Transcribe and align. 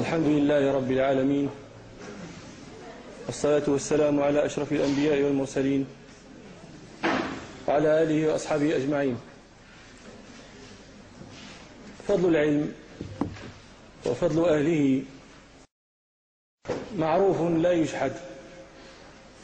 الحمد 0.00 0.26
لله 0.26 0.72
رب 0.72 0.90
العالمين 0.90 1.50
والصلاة 3.26 3.62
والسلام 3.68 4.20
على 4.20 4.46
أشرف 4.46 4.72
الأنبياء 4.72 5.22
والمرسلين 5.22 5.86
وعلى 7.68 8.02
آله 8.02 8.32
وأصحابه 8.32 8.76
أجمعين. 8.76 9.16
فضل 12.08 12.28
العلم 12.28 12.72
وفضل 14.06 14.44
أهله 14.44 15.02
معروف 16.96 17.40
لا 17.40 17.72
يجحد 17.72 18.12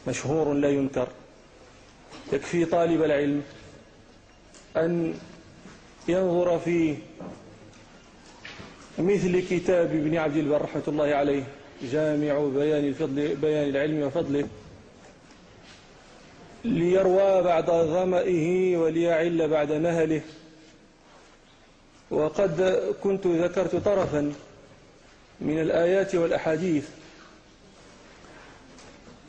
مشهور 0.08 0.52
لا 0.52 0.68
ينكر. 0.68 1.08
يكفي 2.32 2.64
طالب 2.64 3.02
العلم 3.02 3.42
أن 4.76 5.14
ينظر 6.08 6.58
في 6.58 6.96
مثل 8.98 9.40
كتاب 9.50 9.86
ابن 9.86 10.16
عبد 10.16 10.36
البر 10.36 10.62
رحمة 10.62 10.82
الله 10.88 11.04
عليه 11.14 11.42
جامع 11.82 12.38
بيان 12.54 12.84
الفضل 12.84 13.36
بيان 13.36 13.68
العلم 13.68 14.02
وفضله 14.02 14.48
ليروى 16.64 17.42
بعد 17.42 17.70
ظمئه 17.70 18.76
وليعل 18.76 19.48
بعد 19.48 19.72
نهله. 19.72 20.20
وقد 22.10 22.62
كنت 23.02 23.26
ذكرت 23.26 23.76
طرفا 23.76 24.32
من 25.40 25.60
الآيات 25.60 26.14
والأحاديث 26.14 26.88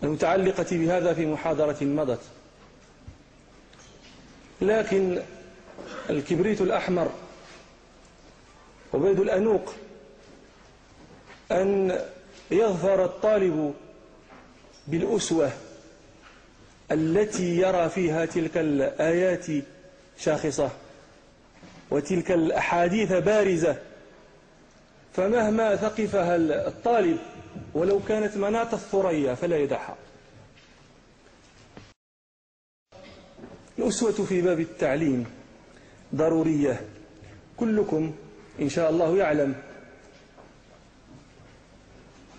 المتعلقة 0.04 0.66
بهذا 0.72 1.14
في 1.14 1.26
محاضرة 1.26 1.84
مضت. 1.84 2.22
لكن 4.62 5.22
الكبريت 6.10 6.62
الأحمر 6.62 7.12
وبيد 8.94 9.20
الأنوق 9.20 9.74
أن 11.52 12.00
يظفر 12.52 13.06
الطالب 13.06 13.74
بالأسوة 14.88 15.52
التي 16.92 17.58
يرى 17.58 17.90
فيها 17.90 18.26
تلك 18.26 18.58
الآيات 18.58 19.46
شاخصة 20.18 20.70
وتلك 21.92 22.32
الأحاديث 22.32 23.14
بارزة. 23.14 23.78
فمهما 25.14 25.76
ثقفها 25.76 26.36
الطالب 26.68 27.18
ولو 27.74 28.00
كانت 28.08 28.38
مناط 28.38 28.74
الثريا 28.74 29.36
فلا 29.36 29.58
يدعها 29.58 29.96
الأسوة 33.80 34.12
في 34.12 34.42
باب 34.42 34.60
التعليم 34.60 35.26
ضرورية. 36.16 36.82
كلكم 37.58 38.14
إن 38.62 38.70
شاء 38.70 38.90
الله 38.90 39.18
يعلم. 39.18 39.56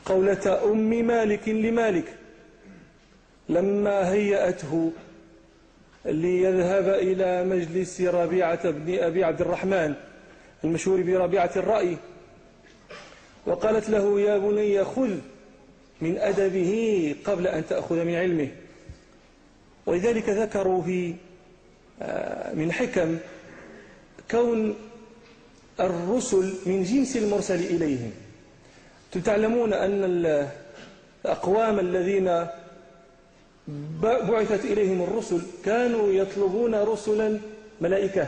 قولة 0.05 0.65
أم 0.65 1.07
مالك 1.07 1.49
لمالك. 1.49 2.15
لما 3.49 4.13
هيأته 4.13 4.93
ليذهب 6.05 6.89
إلى 6.89 7.45
مجلس 7.45 8.01
ربيعة 8.01 8.71
بن 8.71 8.99
أبي 8.99 9.25
عبد 9.25 9.41
الرحمن 9.41 9.95
المشهور 10.65 11.03
بربيعة 11.03 11.51
الرأي. 11.57 11.97
وقالت 13.47 13.91
له 13.91 14.21
يا 14.21 14.39
بني 14.39 14.85
خذ 14.85 15.11
من 16.01 16.19
أدبه 16.19 17.15
قبل 17.25 17.47
أن 17.47 17.67
تأخذ 17.67 18.05
من 18.05 18.15
علمه. 18.15 18.49
ولذلك 19.87 20.29
ذكروا 20.29 20.83
في 20.83 21.15
آه، 22.03 22.55
من 22.55 22.73
حكم 22.73 23.19
كون 24.31 24.77
الرسل 25.81 26.53
من 26.67 26.83
جنس 26.83 27.17
المرسل 27.17 27.61
إليهم. 27.61 28.13
تعلمون 29.25 29.73
أن 29.73 30.05
الأقوام 31.25 31.79
الذين 31.79 32.47
بعثت 34.03 34.65
إليهم 34.65 35.03
الرسل 35.03 35.41
كانوا 35.65 36.13
يطلبون 36.13 36.75
رسلا 36.75 37.39
ملائكة. 37.81 38.27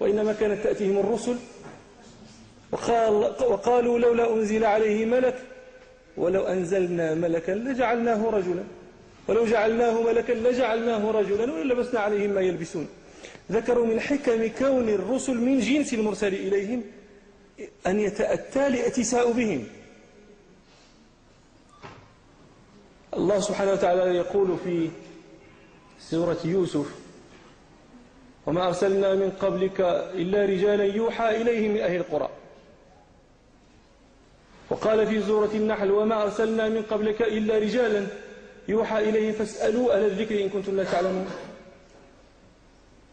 وإنما 0.00 0.32
كانت 0.32 0.64
تأتيهم 0.64 0.98
الرسل 0.98 1.36
وقال 2.72 3.12
وقالوا 3.52 3.98
لولا 3.98 4.34
أنزل 4.34 4.64
عليه 4.64 5.04
ملك 5.06 5.34
ولو 6.16 6.42
أنزلنا 6.42 7.14
ملكا 7.14 7.52
لجعلناه 7.52 8.30
رجلا. 8.30 8.62
ولو 9.28 9.44
جعلناه 9.44 10.02
ملكا 10.02 10.32
لجعلناه 10.32 11.10
رجلا 11.10 11.52
ولبسنا 11.52 12.00
عليهم 12.00 12.30
ما 12.30 12.40
يلبسون. 12.40 12.88
ذكروا 13.52 13.86
من 13.86 14.00
حكم 14.00 14.46
كون 14.58 14.88
الرسل 14.88 15.34
من 15.34 15.60
جنس 15.60 15.94
المرسل 15.94 16.34
إليهم 16.34 16.82
أن 17.86 18.00
يتأتى 18.00 18.66
الائتساء 18.66 19.32
بهم. 19.32 19.66
الله 23.16 23.40
سبحانه 23.40 23.72
وتعالى 23.72 24.16
يقول 24.16 24.56
في 24.64 24.90
سورة 26.00 26.38
يوسف 26.44 26.86
وما 28.46 28.66
أرسلنا 28.66 29.14
من 29.14 29.30
قبلك 29.30 29.80
إلا 30.14 30.44
رجالا 30.44 30.84
يوحى 30.84 31.42
إليهم 31.42 31.70
من 31.70 31.80
أهل 31.80 31.96
القرى. 31.96 32.28
وقال 34.70 35.06
في 35.06 35.22
سورة 35.22 35.50
النحل 35.54 35.90
وما 35.90 36.22
أرسلنا 36.22 36.68
من 36.68 36.82
قبلك 36.82 37.22
إلا 37.22 37.58
رجالا 37.58 38.06
يوحى 38.68 39.08
إليهم. 39.08 39.32
فاسألوا 39.32 39.96
أهل 39.96 40.04
الذكر 40.04 40.44
إن 40.44 40.48
كنتم 40.48 40.76
لا 40.76 40.84
تعلمون. 40.84 41.26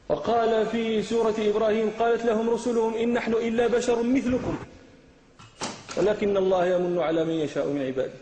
وقال 0.09 0.65
في 0.65 1.03
سورة 1.03 1.35
إبراهيم 1.37 1.91
قالت 1.99 2.25
لهم 2.25 2.49
رسلهم 2.49 2.93
إن 2.93 3.13
نحن 3.13 3.33
إلا 3.33 3.67
بشر 3.67 4.03
مثلكم. 4.03 4.57
ولكن 5.97 6.37
الله 6.37 6.65
يمن 6.65 6.99
على 6.99 7.25
من 7.25 7.33
يشاء 7.33 7.67
من 7.67 7.85
عباده. 7.85 8.13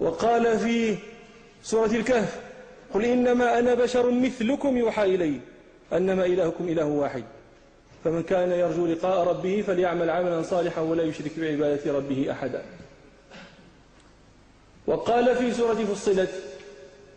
وقال 0.00 0.58
في 0.58 0.96
سورة 1.62 1.86
الكهف 1.90 2.40
قل 2.94 3.04
إنما 3.04 3.58
أنا 3.58 3.74
بشر 3.74 4.10
مثلكم 4.10 4.76
يوحى 4.76 5.14
إلي 5.14 5.40
أنما 5.92 6.26
إلهكم 6.26 6.68
إله 6.68 6.84
واحد. 6.84 7.24
فمن 8.04 8.22
كان 8.22 8.50
يرجو 8.50 8.86
لقاء 8.86 9.28
ربه 9.28 9.64
فليعمل 9.66 10.10
عملا 10.10 10.42
صالحا 10.42 10.80
ولا 10.80 11.02
يشرك 11.02 11.32
بعبادة 11.38 11.92
ربه 11.92 12.30
أحدا. 12.30 12.62
وقال 14.86 15.36
في 15.36 15.54
سورة 15.54 15.74
فصلت 15.74 16.49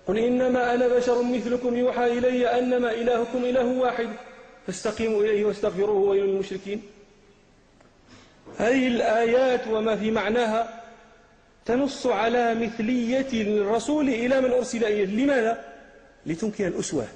قل 0.07 0.17
إنما 0.17 0.73
أنا 0.73 0.87
بشر 0.87 1.23
مثلكم 1.23 1.77
يوحى 1.77 2.17
إلي 2.17 2.59
أنما 2.59 2.91
إلهكم 2.91 3.45
إله 3.45 3.65
واحد. 3.65 4.09
فاستقيموا 4.67 5.23
إليه 5.23 5.45
واستغفروه 5.45 6.09
ويل 6.09 6.23
المشركين 6.23 6.81
هذه 8.57 8.87
الآيات 8.87 9.67
وما 9.67 9.95
في 9.95 10.11
معناها 10.11 10.81
تنص 11.65 12.07
على 12.07 12.55
مثلية 12.55 13.27
الرسول 13.33 14.09
إلى 14.09 14.41
من 14.41 14.51
أرسل 14.51 14.85
إليه. 14.85 15.05
لماذا؟ 15.05 15.65
لتمكن 16.25 16.67
الأسوة. 16.67 17.07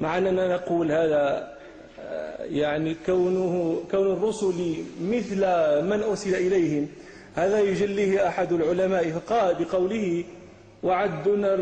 مع 0.00 0.18
أننا 0.18 0.48
نقول 0.48 0.92
هذا 0.92 1.56
آه، 2.00 2.44
يعني 2.44 2.96
كونه 3.06 3.82
كون 3.90 4.12
الرسل 4.12 4.84
مثل 5.02 5.40
من 5.84 6.02
أرسل 6.08 6.34
إليهم. 6.34 6.88
هذا 7.34 7.60
يجليه 7.60 8.28
أحد 8.28 8.52
العلماء 8.52 9.10
فقال 9.10 9.64
بقوله 9.64 10.24
وعدنا 10.82 11.54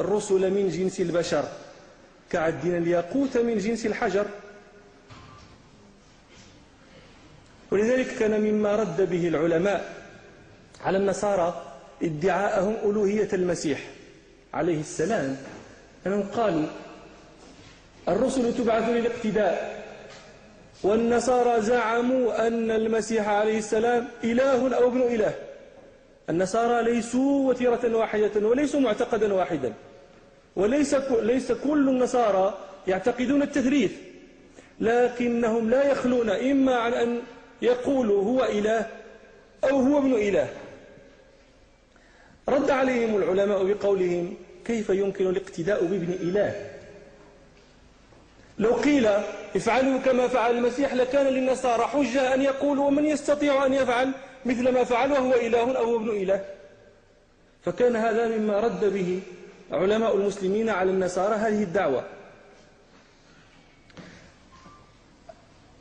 الرسل 0.00 0.50
من 0.50 0.68
جنس 0.68 1.00
البشر 1.00 1.44
كعدنا 2.30 2.78
الياقوت 2.78 3.36
من 3.38 3.58
جنس 3.58 3.86
الحجر. 3.86 4.26
ولذلك 7.70 8.06
كان 8.18 8.40
مما 8.40 8.76
رد 8.76 9.10
به 9.10 9.28
العلماء 9.28 9.94
على 10.84 10.98
النصارى 10.98 11.62
ادعاءهم 12.02 12.76
ألوهية 12.90 13.28
المسيح 13.32 13.80
عليه 14.54 14.80
السلام 14.80 15.36
أنهم 16.06 16.22
قالوا 16.22 16.66
الرسل 18.08 18.54
تبعث 18.54 18.88
للاقتداء 18.88 19.84
والنصارى 20.82 21.62
زعموا 21.62 22.46
أن 22.46 22.70
المسيح 22.70 23.28
عليه 23.28 23.58
السلام 23.58 24.08
إله 24.24 24.76
أو 24.76 24.88
ابن 24.88 25.00
إله. 25.02 25.34
النصارى 26.30 26.92
ليسوا 26.92 27.48
وتيرة 27.48 27.96
واحدة 27.96 28.46
وليسوا 28.48 28.80
معتقدا 28.80 29.34
واحدا. 29.34 29.72
وليس 30.56 30.94
ليس 31.22 31.52
كل 31.52 31.88
النصارى 31.88 32.58
يعتقدون 32.86 33.42
التثريث 33.42 33.92
لكنهم 34.80 35.70
لا 35.70 35.90
يخلون 35.90 36.30
إما 36.30 36.74
عن 36.74 36.94
أن 36.94 37.20
يقولوا 37.62 38.24
هو 38.24 38.44
إله 38.44 38.86
أو 39.64 39.78
هو 39.80 39.98
ابن 39.98 40.14
إله. 40.14 40.48
رد 42.48 42.70
عليهم 42.70 43.16
العلماء 43.16 43.64
بقولهم 43.64 44.34
كيف 44.64 44.90
يمكن 44.90 45.26
الاقتداء 45.26 45.84
بابن 45.84 46.12
إله؟ 46.12 46.70
لو 48.58 48.70
قيل 48.74 49.08
افعلوا 49.56 49.98
كما 49.98 50.28
فعل 50.28 50.56
المسيح 50.56 50.94
لكان 50.94 51.26
للنصارى 51.26 51.82
حجة 51.82 52.34
أن 52.34 52.42
يقولوا 52.42 52.86
ومن 52.86 53.04
يستطيع 53.06 53.66
أن 53.66 53.74
يفعل. 53.74 54.12
مثل 54.46 54.68
ما 54.68 54.84
فعل 54.84 55.12
وهو 55.12 55.34
إله 55.34 55.78
أو 55.78 55.96
ابن 55.96 56.10
إله. 56.10 56.44
فكان 57.64 57.96
هذا 57.96 58.28
مما 58.38 58.60
رد 58.60 58.84
به 58.84 59.20
علماء 59.72 60.16
المسلمين 60.16 60.68
على 60.68 60.90
النصارى 60.90 61.34
هذه 61.34 61.62
الدعوة. 61.62 62.04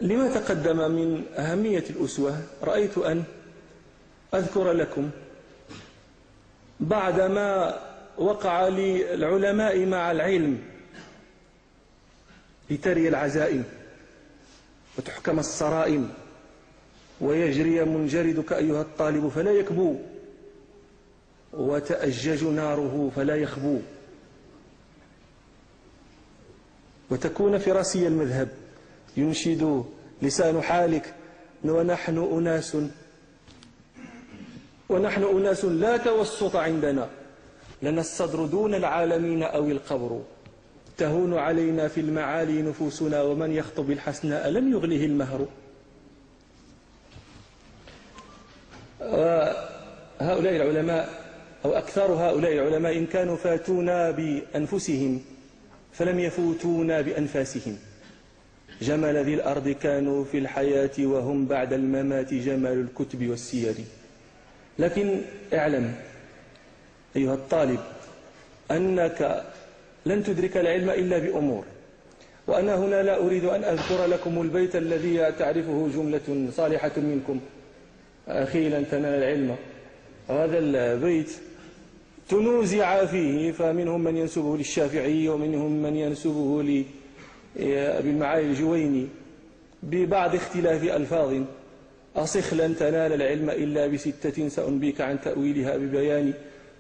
لما 0.02 0.34
تقدم 0.34 0.92
من 0.92 1.24
أهمية 1.38 1.84
الأسوة 1.90 2.42
رأيت 2.64 2.98
أن 2.98 3.24
أذكر 4.34 4.72
لكم 4.72 5.10
بعدما 6.80 7.80
وقع 8.18 8.68
للعلماء 8.68 9.86
مع 9.86 10.12
العلم 10.12 10.62
لتري 12.70 13.08
العزائم 13.08 13.64
وتحكم 14.98 15.40
الصرائم. 15.40 16.25
ويجري 17.22 17.86
منجردك 17.86 18.54
أيها 18.54 18.82
الطالب 18.82 19.30
فلا 19.30 19.52
يكبو 19.52 19.96
وتأجج 21.54 22.44
ناره 22.44 23.12
فلا 23.16 23.36
يخبو. 23.36 23.80
وتكون 27.10 27.58
فراسي 27.58 28.08
المذهب 28.08 28.50
ينشد 29.18 29.86
لسان 30.22 30.62
حالك 30.62 31.14
ونحن 31.64 32.18
أناس 32.18 32.78
ونحن 34.90 35.24
أناس 35.24 35.66
لا 35.66 35.98
توسط 35.98 36.56
عندنا 36.56 37.10
لنا 37.82 38.02
الصدر 38.02 38.46
دون 38.46 38.76
العالمين 38.76 39.44
أو 39.44 39.66
القبر. 39.66 40.22
تهون 40.98 41.34
علينا 41.34 41.88
في 41.88 42.02
المعالي 42.02 42.62
نفوسنا 42.62 43.22
ومن 43.22 43.52
يخطب 43.52 43.92
الحسناء 43.92 44.50
لم 44.50 44.72
يغله 44.72 45.06
المهر. 45.06 45.46
هؤلاء 50.20 50.56
العلماء 50.56 51.10
أو 51.66 51.74
أكثر 51.74 52.12
هؤلاء 52.14 52.54
العلماء 52.54 52.98
إن 52.98 53.06
كانوا 53.06 53.36
فاتونا 53.36 54.12
بأنفسهم 54.12 55.22
فلم 55.94 56.20
يفوتونا 56.20 57.02
بأنفاسهم. 57.02 57.78
جمل 58.82 59.18
ذي 59.26 59.34
الأرض 59.34 59.70
كانوا 59.70 60.26
في 60.26 60.38
الحياة 60.38 60.92
وهم 61.00 61.46
بعد 61.46 61.74
الممات 61.74 62.34
جمال 62.34 62.80
الكتب 62.82 63.30
والسير. 63.30 63.76
لكن 64.80 65.22
اعلم 65.54 65.94
أيها 67.16 67.34
الطالب 67.34 67.80
أنك 68.72 69.44
لن 70.06 70.24
تدرك 70.24 70.58
العلم 70.58 70.90
إلا 70.90 71.18
بأمور 71.18 71.64
وأنا 72.48 72.76
هنا 72.76 73.04
لا 73.04 73.18
أريد 73.18 73.46
أن 73.46 73.64
أذكر 73.64 74.06
لكم 74.06 74.42
البيت 74.42 74.76
الذي 74.76 75.32
تعرفه 75.40 75.90
جملة 75.96 76.52
صالحة 76.52 76.92
منكم. 76.98 77.40
أخي 78.28 78.70
لن 78.70 78.86
تنال 78.92 79.24
العلم 79.24 79.56
هذا 80.30 80.58
البيت 80.60 81.32
تنوزع 82.30 83.06
فيه 83.06 83.52
فمنهم 83.52 84.04
من 84.04 84.18
ينسبه 84.18 84.58
للشافعي 84.58 85.30
ومنهم 85.30 85.84
من 85.84 85.96
ينسبه 85.96 86.64
لأبي 86.64 88.10
المعالي 88.10 88.46
الجويني 88.46 89.08
ببعض 89.84 90.36
اختلاف 90.36 90.84
ألفاظ. 90.84 91.42
أصخ 92.16 92.54
لن 92.54 92.76
تنال 92.76 93.14
العلم 93.14 93.50
إلا 93.50 93.88
بستة 93.88 94.48
سأنبيك 94.48 95.02
عن 95.02 95.22
تأويلها 95.22 95.78
ببيان 95.78 96.34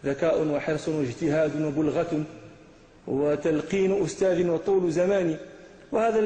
ذكاء 0.06 0.48
وحرص 0.48 0.88
واجتهاد 0.88 1.62
وبلغة 1.62 2.24
وتلقين 3.08 4.04
أستاذ 4.04 4.48
وطول 4.48 4.92
زمان. 4.92 5.38
وهذا 5.92 6.20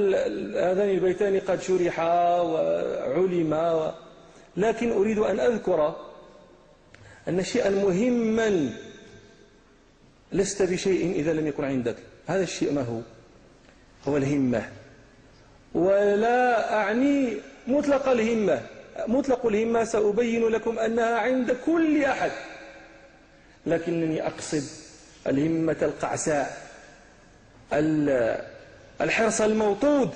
هذان 0.71 0.89
البيتان 0.89 1.39
قد 1.39 1.61
شرحا 1.61 2.41
وعلما 2.41 3.93
لكن 4.59 4.91
أريد 4.91 5.17
أن 5.17 5.39
أذكر 5.39 5.95
أن 7.27 7.43
شيئا 7.43 7.69
مهما 7.69 8.69
لست 10.31 10.61
بشيء 10.61 11.11
إذا 11.15 11.33
لم 11.33 11.47
يكن 11.47 11.63
عندك. 11.63 11.95
هذا 12.27 12.43
الشيء 12.43 12.71
ما 12.71 12.81
هو؟ 12.81 12.99
هو 14.07 14.17
الهمة. 14.17 14.69
ولا 15.73 16.73
أعني 16.73 17.37
مطلق 17.67 18.09
الهمة. 18.09 18.61
مطلق 19.07 19.45
الهمة 19.45 19.83
سأبين 19.83 20.47
لكم 20.47 20.79
أنها 20.79 21.17
عند 21.17 21.57
كل 21.65 22.03
أحد. 22.03 22.31
لكنني 23.65 24.27
أقصد 24.27 24.63
الهمة 25.27 25.77
القعساء 25.81 26.69
الحرص 29.01 29.41
الموطود 29.41 30.09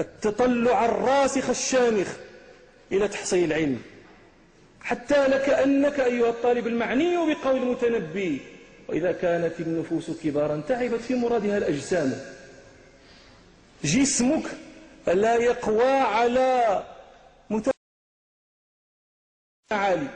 التطلع 0.00 0.84
الراسخ 0.84 1.50
الشامخ. 1.50 2.08
إلى 2.92 3.08
تحصيل 3.08 3.52
العلم. 3.52 3.82
حتى 4.80 5.26
لكأنك 5.26 6.00
أيها 6.00 6.28
الطالب 6.28 6.66
المعني 6.66 7.16
بقول 7.16 7.56
المتنبي 7.56 8.40
وإذا 8.88 9.12
كانت 9.12 9.60
النفوس 9.60 10.10
كبارا 10.10 10.62
تعبت 10.68 11.00
في 11.00 11.14
مرادها 11.14 11.58
الأجسام. 11.58 12.20
جسمك 13.84 14.44
لا 15.06 15.34
يقوى 15.34 15.90
على 15.90 16.84
عالي 19.70 20.08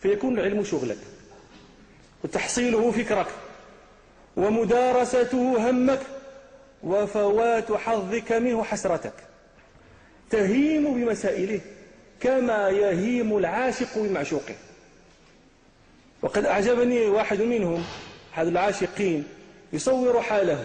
فيكون 0.00 0.38
العلم 0.38 0.64
شغلك. 0.64 0.98
وتحصيله 2.24 2.90
فكرك. 2.90 3.26
ومدارسته 4.36 5.70
همك. 5.70 6.00
وفوات 6.82 7.72
حظك 7.72 8.32
منه 8.32 8.64
حسرتك. 8.64 9.29
تهيم 10.30 10.94
بمسائله 10.94 11.60
كما 12.20 12.68
يهيم 12.68 13.38
العاشق 13.38 13.98
بمعشوقه. 13.98 14.54
وقد 16.22 16.44
أعجبني 16.44 17.06
واحد 17.06 17.40
منهم 17.40 17.84
أحد 18.34 18.46
العاشقين 18.46 19.24
يصور 19.72 20.22
حاله. 20.22 20.64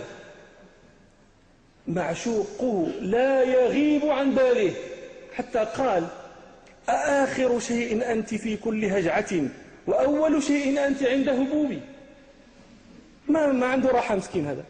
معشوقه 1.87 2.91
لا 3.01 3.43
يغيب 3.43 4.05
عن 4.05 4.35
باله. 4.35 4.73
حتى 5.35 5.59
قال 5.59 6.07
أآخر 6.89 7.59
شيء 7.59 8.11
أنت 8.11 8.35
في 8.35 8.57
كل 8.57 8.85
هجعة 8.85 9.41
وأول 9.87 10.43
شيء 10.43 10.87
أنت 10.87 11.03
عند 11.03 11.29
هبوبي. 11.29 11.81
ما, 13.27 13.51
ما 13.51 13.65
عنده 13.65 13.89
راحة 13.89 14.15
مسكين 14.15 14.47
هذا. 14.47 14.63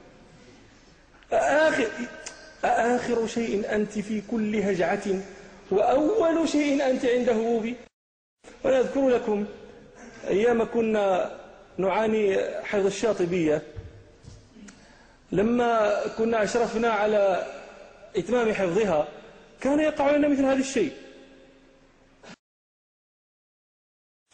أآخر, 1.34 1.88
أآخر 2.66 3.28
شيء 3.28 3.76
أنت 3.76 4.00
في 4.00 4.22
كل 4.32 4.56
هجعة 4.56 5.04
وأول 5.72 6.50
شيء 6.50 6.90
أنت 6.90 7.06
عند 7.06 7.30
هبوبي. 7.30 7.76
وأنا 8.64 8.80
أذكر 8.80 9.10
لكم 9.10 9.46
أيام 10.28 10.64
كنا 10.64 11.38
نعاني 11.78 12.38
حفظ 12.64 12.86
الشاطبية. 12.86 13.62
لما 15.32 16.02
كنا 16.18 16.44
أشرفنا 16.44 16.90
على 16.90 17.46
إتمام 18.16 18.54
حفظها 18.54 19.08
كان 19.62 19.80
يقع 19.80 20.12
لنا 20.12 20.28
مثل 20.28 20.46
هذا 20.46 20.60
الشيء. 20.60 20.94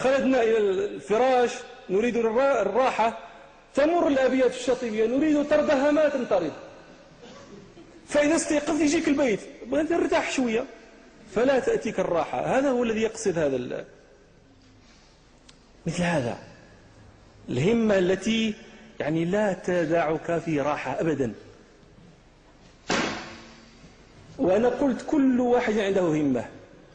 خلدنا 0.02 0.44
إلى 0.44 0.58
الفراش 0.58 1.52
نريد 1.90 2.18
الراحة. 2.18 3.28
تمر 3.76 4.08
الأبيات 4.08 4.52
الشاطبية 4.52 5.06
نريد 5.06 5.50
طردها 5.50 5.92
ما 5.92 6.10
تنطرد. 6.10 6.52
فإذا 8.12 8.36
استيقظت 8.36 8.82
يجيك 8.82 9.08
البيت. 9.08 9.40
بغيت 9.66 9.90
ترتاح 9.90 10.32
شوية 10.32 10.66
فلا 11.36 11.60
تأتيك 11.60 12.00
الراحة. 12.00 12.58
هذا 12.58 12.70
هو 12.70 12.84
الذي 12.84 13.02
يقصد 13.02 13.38
هذا 13.38 13.86
مثل 15.86 16.04
هذا. 16.04 16.38
الهمة 17.50 17.98
التي 17.98 18.54
يعني 19.00 19.26
لا 19.26 19.54
تدعك 19.54 20.40
في 20.40 20.62
راحة 20.62 21.00
أبدا. 21.00 21.34
وأنا 24.38 24.70
قلت 24.70 25.06
كل 25.08 25.40
واحد 25.40 25.78
عنده 25.78 26.02
همة. 26.02 26.46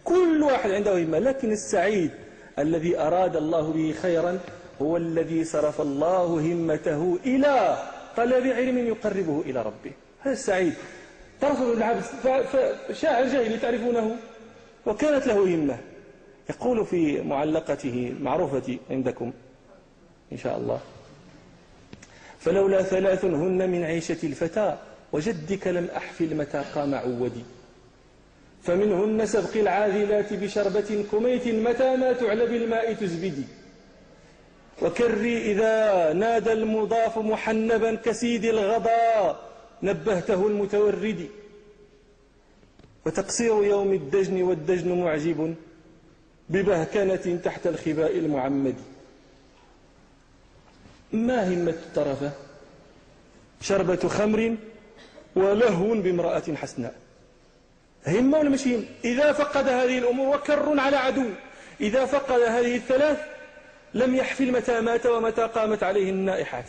كل 0.05 0.43
واحد 0.43 0.71
عنده 0.71 1.03
همة. 1.03 1.19
لكن 1.19 1.53
السعيد 1.53 2.11
الذي 2.59 2.99
أراد 2.99 3.37
الله 3.37 3.73
به 3.73 3.95
خيرا 4.03 4.39
هو 4.83 4.97
الذي 4.97 5.45
صرف 5.45 5.81
الله 5.81 6.25
همته 6.25 7.19
إلى 7.25 7.83
طلب 8.17 8.47
علم 8.47 8.79
يقربه 8.79 9.41
إلى 9.47 9.63
ربه. 9.63 9.93
هذا 10.21 10.33
السعيد. 10.33 10.75
طرف 11.41 11.63
بن 11.63 11.77
العبد 11.77 12.03
شاعر 12.93 13.25
جاهلي 13.27 13.59
تعرفونه؟ 13.59 14.17
وكانت 14.87 15.27
له 15.27 15.39
همة. 15.45 15.79
يقول 16.51 16.87
في 16.87 17.21
معلقته 17.21 18.15
معروفة 18.21 18.79
عندكم 18.91 19.33
إن 20.33 20.39
شاء 20.39 20.57
الله 20.57 20.81
فلولا 22.39 22.83
ثلاث 22.83 23.25
هن 23.25 23.71
من 23.71 23.85
عيشة 23.85 24.19
الفتى 24.25 24.77
وجدك 25.13 25.67
لم 25.67 25.89
أحفل 25.97 26.35
متى 26.37 26.65
قام 26.75 26.95
عودي. 26.95 27.45
فمنهن 28.63 29.27
سبق 29.27 29.57
العاذلات 29.57 30.33
بشربة 30.33 31.05
كميت 31.13 31.49
متى 31.49 31.97
ما 31.97 32.13
تعلى 32.13 32.47
بالماء 32.47 32.93
تزبدي. 32.93 33.45
وكري 34.83 35.53
إذا 35.53 36.13
نادى 36.13 36.53
المضاف 36.53 37.19
محنبا 37.19 37.95
كسيد 37.95 38.45
الغضا 38.45 39.41
نبهته 39.83 40.47
المتورد. 40.47 41.29
وتقصير 43.07 43.65
يوم 43.65 43.93
الدجن 43.93 44.43
والدجن 44.43 45.01
معجب 45.05 45.55
ببهكنة 46.49 47.41
تحت 47.45 47.67
الخباء 47.67 48.19
المعمد. 48.19 48.75
ما 51.13 51.49
همة 51.49 51.71
الطرفة 51.71 52.33
شربة 53.61 54.09
خمر 54.09 54.57
ولهو 55.37 55.95
بامرأة 55.95 56.55
حسناء. 56.55 56.95
همة 58.07 58.39
ولا 58.39 58.49
مش 58.49 58.67
هم؟ 58.67 58.85
إذا 59.05 59.33
فقد 59.33 59.69
هذه 59.69 59.99
الأمور 59.99 60.37
وكر 60.37 60.81
على 60.81 60.97
عدو. 60.97 61.29
إذا 61.81 62.05
فقد 62.05 62.41
هذه 62.41 62.77
الثلاث 62.77 63.19
لم 63.95 64.15
يحفل 64.15 64.53
متى 64.53 64.81
مات 64.81 65.07
ومتى 65.07 65.43
قامت 65.43 65.83
عليه 65.83 66.11
النائحات. 66.11 66.65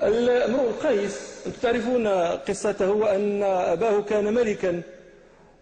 امرؤ 0.00 0.68
القيس 0.68 1.44
تعرفون 1.62 2.06
قصته 2.36 2.90
وأن 2.90 3.42
أباه 3.42 4.02
كان 4.02 4.34
ملكا 4.34 4.82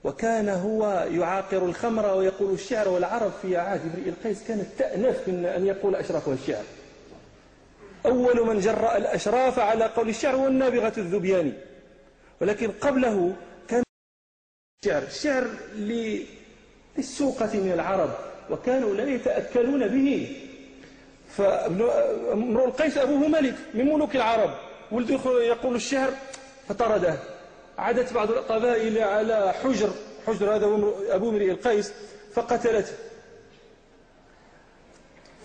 وكان 0.04 0.48
هو 0.48 1.06
يعاقر 1.10 1.64
الخمر 1.64 2.16
ويقول 2.16 2.54
الشعر 2.54 2.88
والعرب 2.88 3.32
في 3.42 3.56
عهد 3.56 3.80
امرئ 3.80 4.08
القيس 4.08 4.42
كانت 4.48 4.66
تأنف 4.78 5.28
من 5.28 5.46
أن 5.46 5.66
يقول 5.66 5.94
أشرفها 5.94 6.34
الشعر. 6.34 6.64
أول 8.06 8.46
من 8.46 8.60
جرأ 8.60 8.96
الأشراف 8.96 9.58
على 9.58 9.84
قول 9.84 10.08
الشعر 10.08 10.36
هو 10.36 10.46
النابغة 10.46 10.92
الذبياني. 10.98 11.52
ولكن 12.40 12.70
قبله 12.70 13.32
كان 13.68 13.82
الشعر 14.84 15.02
الشعر 15.02 15.46
للسوقة 16.98 17.50
من 17.54 17.72
العرب 17.74 18.10
وكانوا 18.50 18.94
لا 18.94 19.04
يتأكلون 19.04 19.88
به. 19.88 20.36
فامرؤ 21.36 22.64
القيس 22.64 22.98
أبوه 22.98 23.28
ملك 23.28 23.54
من 23.74 23.84
ملوك 23.84 24.16
العرب. 24.16 24.54
ولده 24.92 25.42
يقول 25.42 25.76
الشعر 25.76 26.10
فطرده 26.68 27.18
عادت 27.78 28.12
بعض 28.12 28.30
القبائل 28.30 28.98
على 28.98 29.52
حجر. 29.52 29.90
حجر 30.26 30.56
هذا 30.56 30.66
أبو 31.08 31.30
امرئ 31.30 31.50
القيس 31.50 31.92
فقتلته. 32.34 32.92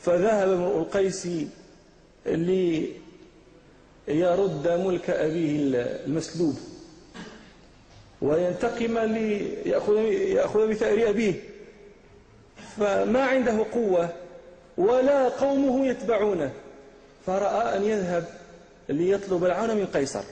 فذهب 0.01 0.49
امرؤ 0.49 0.77
القيس 0.79 1.27
ليرد 4.07 4.67
ملك 4.67 5.09
أبيه 5.09 5.57
المسلوب. 6.05 6.59
وينتقم 8.21 8.99
ليأخذ 8.99 9.97
يأخذ 10.11 10.67
بثأر 10.67 11.09
أبيه. 11.09 11.33
فما 12.77 13.23
عنده 13.23 13.65
قوة 13.73 14.09
ولا 14.79 15.29
قومه 15.29 15.85
يتبعونه. 15.85 16.51
فرأى 17.25 17.77
أن 17.77 17.83
يذهب 17.83 18.25
ليطلب 18.89 19.45
العون 19.45 19.75
من 19.75 19.85
قيصر. 19.85 20.23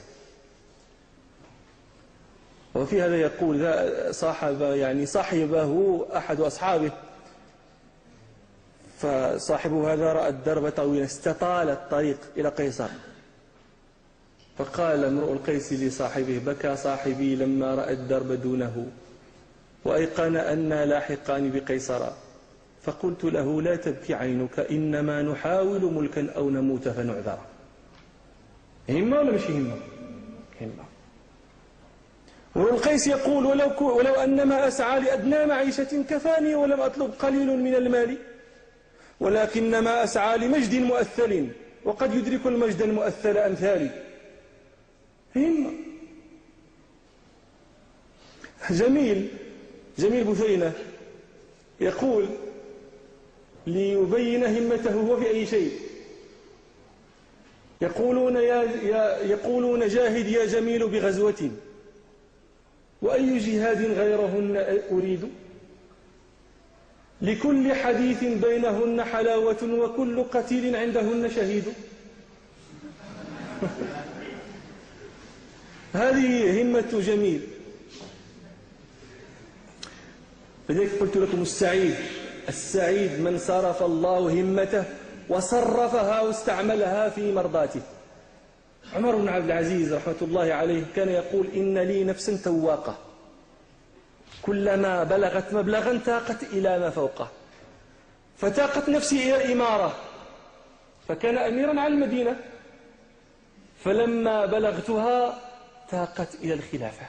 وفي 2.75 3.01
هذا 3.01 3.15
يقول 3.15 3.75
صاحب 4.13 4.61
يعني 4.61 5.05
صاحبه 5.05 6.05
أحد 6.17 6.41
أصحابه. 6.41 6.91
فصاحبه 8.97 9.93
هذا 9.93 10.13
رأى 10.13 10.29
الدرب 10.29 10.69
طويلا 10.69 11.05
استطال 11.05 11.69
الطريق 11.69 12.17
إلى 12.37 12.49
قيصر. 12.49 12.89
فقال 14.57 15.05
امرؤ 15.05 15.33
القيس 15.33 15.73
لصاحبه 15.73 16.41
بكى 16.45 16.75
صاحبي 16.75 17.35
لما 17.35 17.75
رأى 17.75 17.93
الدرب 17.93 18.31
دونه 18.31 18.87
وأيقن 19.85 20.35
أنا 20.35 20.85
لاحقان 20.85 21.51
بقيصر. 21.51 22.09
فقلت 22.87 23.23
له 23.23 23.61
لا 23.61 23.75
تبكي 23.75 24.13
عينك 24.13 24.59
إنما 24.59 25.21
نحاول 25.21 25.93
ملكا 25.93 26.31
أو 26.35 26.49
نموت 26.49 26.87
فنعذر 26.89 27.39
همة 28.89 29.19
ولا 29.19 29.31
مش 29.31 29.41
همة؟ 29.49 29.75
همة. 30.61 30.85
امرؤ 32.55 32.73
القيس 32.73 33.07
يقول 33.07 33.45
ولو, 33.45 33.69
ولو 33.97 34.13
أنما 34.13 34.67
أسعى 34.67 34.99
لأدنى 34.99 35.45
معيشة 35.45 36.03
كفاني 36.09 36.55
ولم 36.55 36.81
أطلب 36.81 37.11
قليل 37.19 37.47
من 37.59 37.75
المال 37.75 38.17
ولكنما 39.19 40.03
أسعى 40.03 40.37
لمجد 40.37 40.75
مؤثل 40.75 41.47
وقد 41.85 42.13
يدرك 42.15 42.45
المجد 42.45 42.81
المؤثل 42.81 43.37
أمثالي. 43.37 43.89
همة. 45.35 45.71
جميل 48.69 49.27
جميل 49.97 50.23
بثينة 50.23 50.73
يقول 51.79 52.25
ليبين 53.67 54.43
همته 54.43 54.93
هو 54.93 55.17
في 55.17 55.27
أي 55.29 55.45
شيء. 55.45 55.71
يقولون, 57.81 58.35
يا 58.35 58.63
يا 58.63 59.19
يقولون 59.23 59.87
جاهد 59.87 60.27
يا 60.27 60.45
جميل 60.45 60.87
بغزوة. 60.87 61.51
وأي 63.01 63.37
جهاد 63.37 63.81
غيرهن 63.81 64.81
أريد؟ 64.91 65.29
لكل 67.21 67.73
حديث 67.73 68.23
بينهن 68.23 69.03
حلاوة 69.03 69.63
وكل 69.63 70.23
قتيل 70.23 70.75
عندهن 70.75 71.29
شهيد. 71.35 71.63
هذه 75.93 76.61
همة 76.61 77.01
جميل. 77.07 77.41
لذلك 80.69 80.91
قلت 80.99 81.17
لكم 81.17 81.41
السعيد. 81.41 81.95
السعيد 82.47 83.19
من 83.19 83.37
صرف 83.37 83.83
الله 83.83 84.41
همته 84.41 84.83
وصرفها 85.29 86.21
واستعملها 86.21 87.09
في 87.09 87.31
مرضاته. 87.31 87.81
عمر 88.95 89.15
بن 89.15 89.29
عبد 89.29 89.45
العزيز 89.45 89.93
رحمة 89.93 90.15
الله 90.21 90.53
عليه 90.53 90.83
كان 90.95 91.09
يقول 91.09 91.47
إن 91.55 91.77
لي 91.77 92.03
نفس 92.03 92.25
تواقة. 92.25 92.97
كلما 94.41 95.03
بلغت 95.03 95.53
مبلغا 95.53 95.99
تاقت 96.05 96.43
إلى 96.43 96.79
ما 96.79 96.89
فوقه. 96.89 97.31
فتاقت 98.37 98.89
نفسي 98.89 99.35
إلى 99.35 99.45
الإمارة. 99.45 99.95
فكان 101.07 101.37
أميرا 101.37 101.79
على 101.79 101.93
المدينة. 101.93 102.35
فلما 103.83 104.45
بلغتها 104.45 105.39
تاقت 105.91 106.35
إلى 106.35 106.53
الخلافة. 106.53 107.05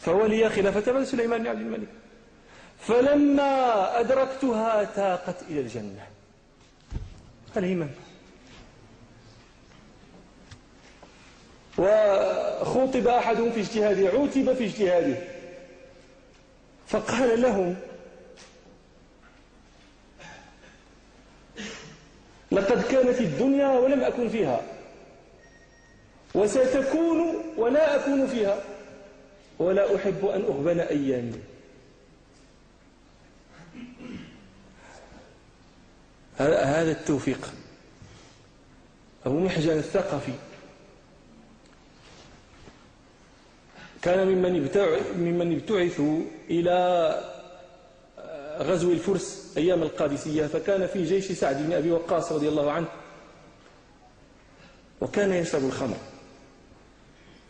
فولي 0.00 0.50
خلافة 0.50 0.92
بن 0.92 1.04
سليمان 1.04 1.42
بن 1.42 1.48
عبد 1.48 1.60
الملك. 1.60 1.88
فلما 2.86 4.00
أدركتها 4.00 4.84
تاقت 4.84 5.42
إلى 5.42 5.60
الجنة. 5.60 6.06
الهمم. 7.56 7.88
وخوطب 11.78 13.06
أحدهم 13.06 13.52
في 13.52 13.60
اجتهاده 13.60 14.08
عوتب 14.08 14.54
في 14.54 14.64
اجتهاده. 14.64 15.16
فقال 16.88 17.42
لهم 17.42 17.76
لقد 22.52 22.82
كانت 22.82 23.20
الدنيا 23.20 23.68
ولم 23.68 24.04
أكن 24.04 24.28
فيها 24.28 24.60
وستكون 26.34 27.34
ولا 27.56 27.96
أكون 27.96 28.26
فيها 28.26 28.62
ولا 29.58 29.96
أحب 29.96 30.26
أن 30.26 30.40
أغبن 30.42 30.80
أيامي. 30.80 31.51
هذا 36.38 36.90
التوفيق. 36.90 37.52
أبو 39.26 39.40
محجن 39.40 39.78
الثقفي. 39.78 40.32
كان 44.02 44.28
ممن 44.28 44.68
ممن 45.16 45.54
ابتعثوا 45.56 46.20
إلى 46.50 47.18
غزو 48.58 48.92
الفرس 48.92 49.52
أيام 49.56 49.82
القادسية 49.82 50.46
فكان 50.46 50.86
في 50.86 51.04
جيش 51.04 51.32
سعد 51.32 51.66
بن 51.66 51.72
أبي 51.72 51.90
وقاص 51.90 52.32
رضي 52.32 52.48
الله 52.48 52.72
عنه 52.72 52.86
وكان 55.00 55.32
يشرب 55.32 55.64
الخمر 55.64 55.96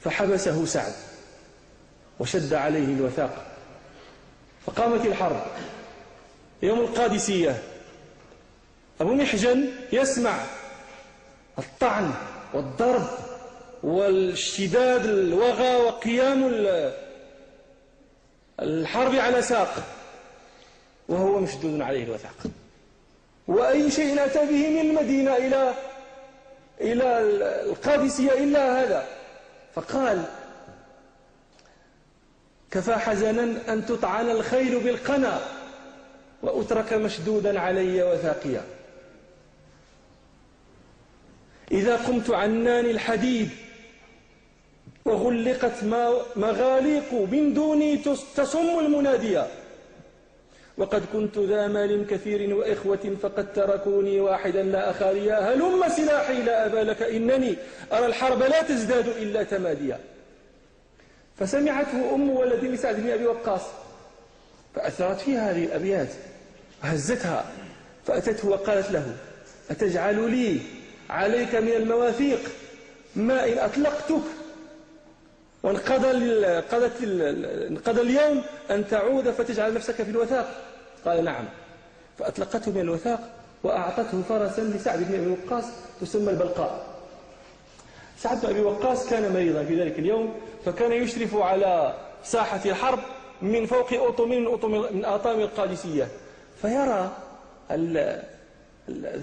فحبسه 0.00 0.64
سعد 0.64 0.92
وشد 2.20 2.54
عليه 2.54 2.84
الوثاق 2.84 3.46
فقامت 4.66 5.06
الحرب. 5.06 5.42
يوم 6.62 6.80
القادسية 6.80 7.62
أبو 9.00 9.14
محجن 9.14 9.68
يسمع 9.92 10.44
الطعن 11.58 12.10
والضرب 12.54 13.06
والاشتداد 13.82 15.04
الوغى 15.06 15.76
وقيام 15.76 16.66
الحرب 18.60 19.14
على 19.14 19.42
ساق 19.42 19.74
وهو 21.08 21.40
مشدود 21.40 21.80
عليه 21.80 22.04
الوثاق. 22.04 22.36
وأي 23.48 23.90
شيء 23.90 24.24
أتى 24.24 24.38
به 24.38 24.68
من 24.68 24.90
المدينة 24.90 25.36
إلى 25.36 25.74
إلى 26.80 27.20
القادسية 27.62 28.32
إلا 28.32 28.82
هذا. 28.82 29.06
فقال 29.74 30.24
كفى 32.70 32.94
حزنا 32.94 33.72
أن 33.72 33.86
تطعن 33.86 34.30
الخيل 34.30 34.80
بالقنا 34.80 35.40
وأترك 36.42 36.92
مشدودا 36.92 37.60
علي 37.60 38.02
وثاقيا. 38.02 38.64
إذا 41.70 41.96
قمت 41.96 42.30
عنان 42.30 42.84
الحديد 42.84 43.48
وغلقت 45.04 45.84
مغاليق 46.36 47.12
من 47.12 47.54
دوني 47.54 47.96
تصم 48.36 48.78
المنادية. 48.78 49.46
وقد 50.78 51.02
كنت 51.12 51.38
ذا 51.38 51.66
مال 51.66 52.06
كثير 52.06 52.54
وإخوة 52.54 53.16
فقد 53.22 53.52
تركوني 53.52 54.20
واحدا 54.20 54.62
لا 54.62 54.90
أخاليا 54.90 55.54
هلم 55.54 55.88
سلاحي 55.88 56.42
لا 56.42 56.66
أبا 56.66 56.78
لك 56.78 57.02
إنني 57.02 57.56
أرى 57.92 58.06
الحرب 58.06 58.42
لا 58.42 58.62
تزداد 58.62 59.08
إلا 59.08 59.42
تماديا 59.42 59.98
فسمعته 61.38 62.14
أم 62.14 62.30
ولد 62.30 62.64
لسعد 62.64 62.96
بن 62.96 63.10
أبي 63.10 63.26
وقاص 63.26 63.62
فأثرت 64.74 65.20
فيها 65.20 65.50
هذه 65.50 65.64
الأبيات 65.64 66.08
وهزتها 66.82 67.44
فأتته 68.06 68.48
وقالت 68.48 68.90
له 68.90 69.16
أتجعل 69.70 70.30
لي 70.30 70.60
عليك 71.12 71.54
من 71.54 71.72
المواثيق. 71.72 72.40
ما 73.16 73.48
إن 73.48 73.58
أطلقتك 73.58 74.22
وانقضى 75.62 76.10
انقضى 77.68 78.00
اليوم 78.00 78.42
أن 78.70 78.88
تعود 78.88 79.30
فتجعل 79.30 79.74
نفسك 79.74 79.94
في 79.94 80.10
الوثاق. 80.10 80.48
قال 81.04 81.24
نعم. 81.24 81.44
فأطلقته 82.18 82.72
من 82.72 82.80
الوثاق 82.80 83.20
وأعطته 83.62 84.22
فرسا 84.28 84.60
لسعد 84.60 84.98
بن 84.98 85.14
أبي 85.14 85.30
وقاص 85.30 85.64
تسمى 86.00 86.30
البلقاء. 86.30 86.86
سعد 88.18 88.40
بن 88.40 88.48
أبي 88.48 88.60
وقاص 88.60 89.10
كان 89.10 89.32
مريضا 89.32 89.64
في 89.64 89.80
ذلك 89.80 89.98
اليوم 89.98 90.34
فكان 90.64 90.92
يشرف 90.92 91.34
على 91.36 91.94
ساحة 92.24 92.60
الحرب 92.66 92.98
من 93.42 93.66
فوق 93.66 93.92
أطم 93.92 94.30
من, 94.92 95.04
آطام 95.04 95.40
القادسية. 95.40 96.08
فيرى 96.62 97.10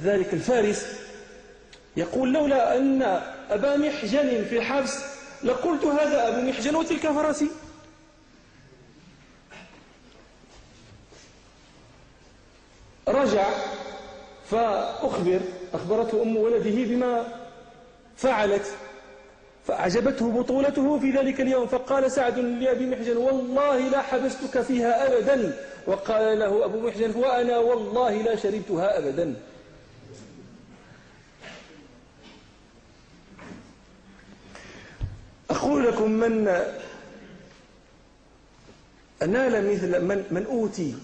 ذلك 0.03 0.34
الفارس 0.34 1.08
يقول 1.98 2.34
لولا 2.34 2.77
أن 2.77 3.22
أبا 3.50 3.77
محجن 3.77 4.46
في 4.50 4.58
الحبس 4.58 5.00
لقلت 5.43 5.86
هذا 5.86 6.27
أبو 6.27 6.41
محجن 6.41 6.75
وتلك 6.75 7.08
فرسي. 7.08 7.50
رجع 13.08 13.50
فأخبر 14.51 15.39
أخبرته 15.74 16.22
أم 16.22 16.38
ولده 16.38 16.84
بما 16.84 17.27
فعلت 18.17 18.65
فأعجبته 19.67 20.31
بطولته 20.31 21.00
في 21.00 21.12
ذلك 21.12 21.41
اليوم 21.41 21.67
فقال 21.67 22.12
سعد 22.12 22.39
لأبي 22.39 22.86
محجن 22.86 23.17
والله 23.17 23.77
لا 23.77 24.01
حبستك 24.01 24.62
فيها 24.62 25.08
أبدا. 25.08 25.58
وقال 25.88 26.39
له 26.39 26.65
أبو 26.65 26.88
محجن 26.88 27.15
وأنا 27.15 27.58
والله 27.58 28.22
لا 28.22 28.36
شربتها 28.36 28.98
أبدا. 28.98 29.36
أقول 35.59 35.87
لكم 35.87 36.11
من 36.11 36.43
نال 39.27 39.71
مثل 39.71 40.01
من, 40.01 40.23
من 40.31 40.45
أوتي؟ 40.45 40.95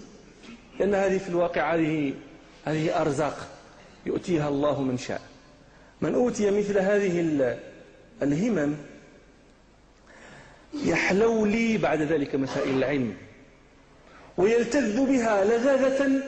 لأن 0.80 0.94
هذه 0.94 1.18
في 1.18 1.28
الواقع 1.28 1.74
هذه 1.74 2.14
هذه 2.64 3.00
أرزاق 3.00 3.48
يؤتيها 4.06 4.48
الله 4.48 4.82
من 4.82 4.98
شاء. 4.98 5.20
من 6.00 6.14
أوتي 6.14 6.50
مثل 6.50 6.78
هذه 6.78 7.20
الهمم 8.22 8.74
يحلو 10.84 11.46
لي 11.46 11.78
بعد 11.78 12.02
ذلك 12.02 12.34
مسائل 12.34 12.78
العلم. 12.78 13.14
ويلتذ 14.36 15.06
بها 15.06 15.44
لذاذة 15.44 16.22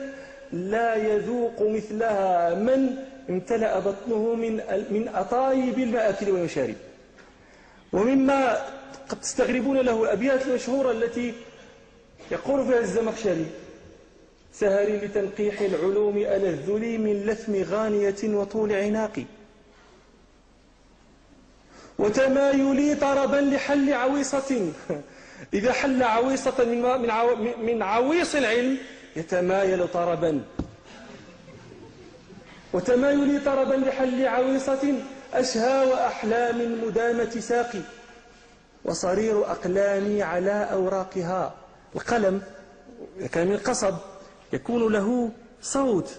لا 0.51 0.95
يذوق 0.95 1.61
مثلها 1.61 2.55
من 2.55 2.95
امتلأ 3.29 3.79
بطنه 3.79 4.35
من 4.35 4.53
من 4.91 5.07
أطايب 5.07 5.79
المآكل 5.79 6.29
والمشارب 6.29 6.75
ومما 7.93 8.65
قد 9.09 9.21
تستغربون 9.21 9.77
له 9.77 10.03
الأبيات 10.03 10.47
المشهورة 10.47 10.91
التي 10.91 11.33
يقول 12.31 12.65
فيها 12.65 12.79
الزمخشري 12.79 13.45
سهري 14.53 14.97
لتنقيح 14.97 15.61
العلوم 15.61 16.17
ألذ 16.17 16.77
لي 16.77 16.97
من 16.97 17.25
لثم 17.25 17.55
غانية 17.63 18.15
وطول 18.23 18.73
عناقي. 18.73 19.23
وتمايلي 21.99 22.95
طربا 22.95 23.35
لحل 23.35 23.93
عويصة. 23.93 24.71
إذا 25.53 25.73
حل 25.73 26.03
عويصة 26.03 26.63
من, 26.63 26.81
من, 26.81 27.65
من 27.65 27.81
عويص 27.81 28.35
العلم 28.35 28.77
يتمايل 29.15 29.87
طربا. 29.87 30.41
وتمايلي 32.73 33.39
طربا 33.39 33.73
لحل 33.73 34.27
عويصة 34.27 34.93
أشهى 35.33 35.85
وأحلام 35.85 36.83
مدامة 36.83 37.29
ساقي 37.29 37.81
وصرير 38.85 39.51
أقلامي 39.51 40.23
على 40.23 40.67
أوراقها. 40.71 41.53
القلم 41.95 42.41
كان 43.31 43.47
من 43.47 43.57
قصب 43.57 43.95
يكون 44.53 44.93
له 44.93 45.29
صوت. 45.61 46.09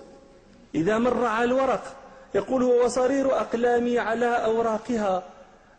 إذا 0.75 0.99
مر 0.99 1.25
على 1.25 1.45
الورق 1.45 1.97
يقول 2.35 2.63
هو 2.63 2.85
وصرير 2.85 3.41
أقلامي 3.41 3.99
على 3.99 4.45
أوراقها. 4.45 5.23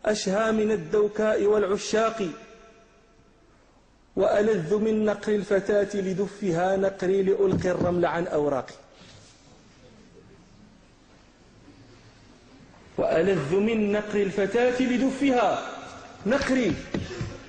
أشهى 0.06 0.52
من 0.52 0.72
الدوكاء 0.72 1.44
والعشاق. 1.44 2.28
وألذ 4.16 4.74
من 4.74 5.04
نقر 5.04 5.34
الفتاة 5.34 5.96
لدفها 6.00 6.76
نقري 6.76 7.22
لألقي 7.22 7.70
الرمل 7.70 8.06
عن 8.06 8.26
أوراقي. 8.26 8.74
وألذ 13.12 13.54
من 13.54 13.92
نقر 13.92 14.22
الفتاة 14.22 14.82
لدفها. 14.82 15.62
نقري. 16.26 16.72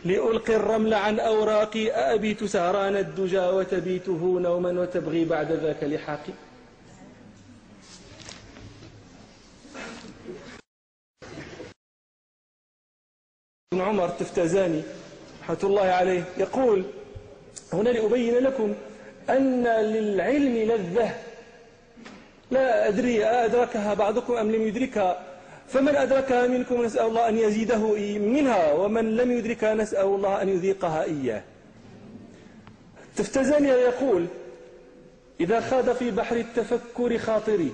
لألقي 0.05 0.55
الرمل 0.55 0.93
عن 0.93 1.19
أوراقي. 1.19 1.91
أأبيت 1.91 2.43
سهران 2.43 2.95
الدجى 2.95 3.39
وتبيته 3.39 4.39
نوما 4.39 4.81
وتبغي 4.81 5.25
بعد 5.25 5.51
ذاك 5.51 5.83
لحاقي. 5.83 6.33
ابن 13.73 13.81
عمر 13.81 14.05
التفتازاني 14.05 14.81
رحمة 15.41 15.57
الله 15.63 15.81
عليه 15.81 16.23
يقول 16.37 16.83
هنا 17.73 17.89
لأبين 17.89 18.33
لكم 18.33 18.73
أن 19.29 19.63
للعلم 19.63 20.57
لذة. 20.57 21.15
لا 22.51 22.87
أدري 22.87 23.25
أدركها 23.25 23.93
بعضكم 23.93 24.33
أم 24.33 24.51
لم 24.51 24.67
يدركها. 24.67 25.32
فمن 25.67 25.95
أدركها 25.95 26.47
منكم 26.47 26.83
نسأل 26.85 27.05
الله 27.05 27.29
أن 27.29 27.37
يزيده 27.37 28.17
منها 28.17 28.73
ومن 28.73 29.15
لم 29.15 29.31
يدركها 29.31 29.73
نسأل 29.73 30.05
الله 30.05 30.41
أن 30.41 30.49
يذيقها 30.49 31.03
إياه. 31.03 31.43
تفتزاني 33.15 33.67
يقول 33.67 34.25
إذا 35.39 35.61
خاض 35.61 35.93
في 35.93 36.11
بحر 36.11 36.35
التفكر 36.35 37.17
خاطري. 37.17 37.71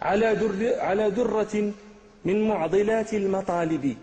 على, 0.00 0.34
در 0.34 0.80
على 0.80 1.10
درة 1.10 1.72
من 2.24 2.48
معضلات 2.48 3.14
المطالب. 3.14 3.96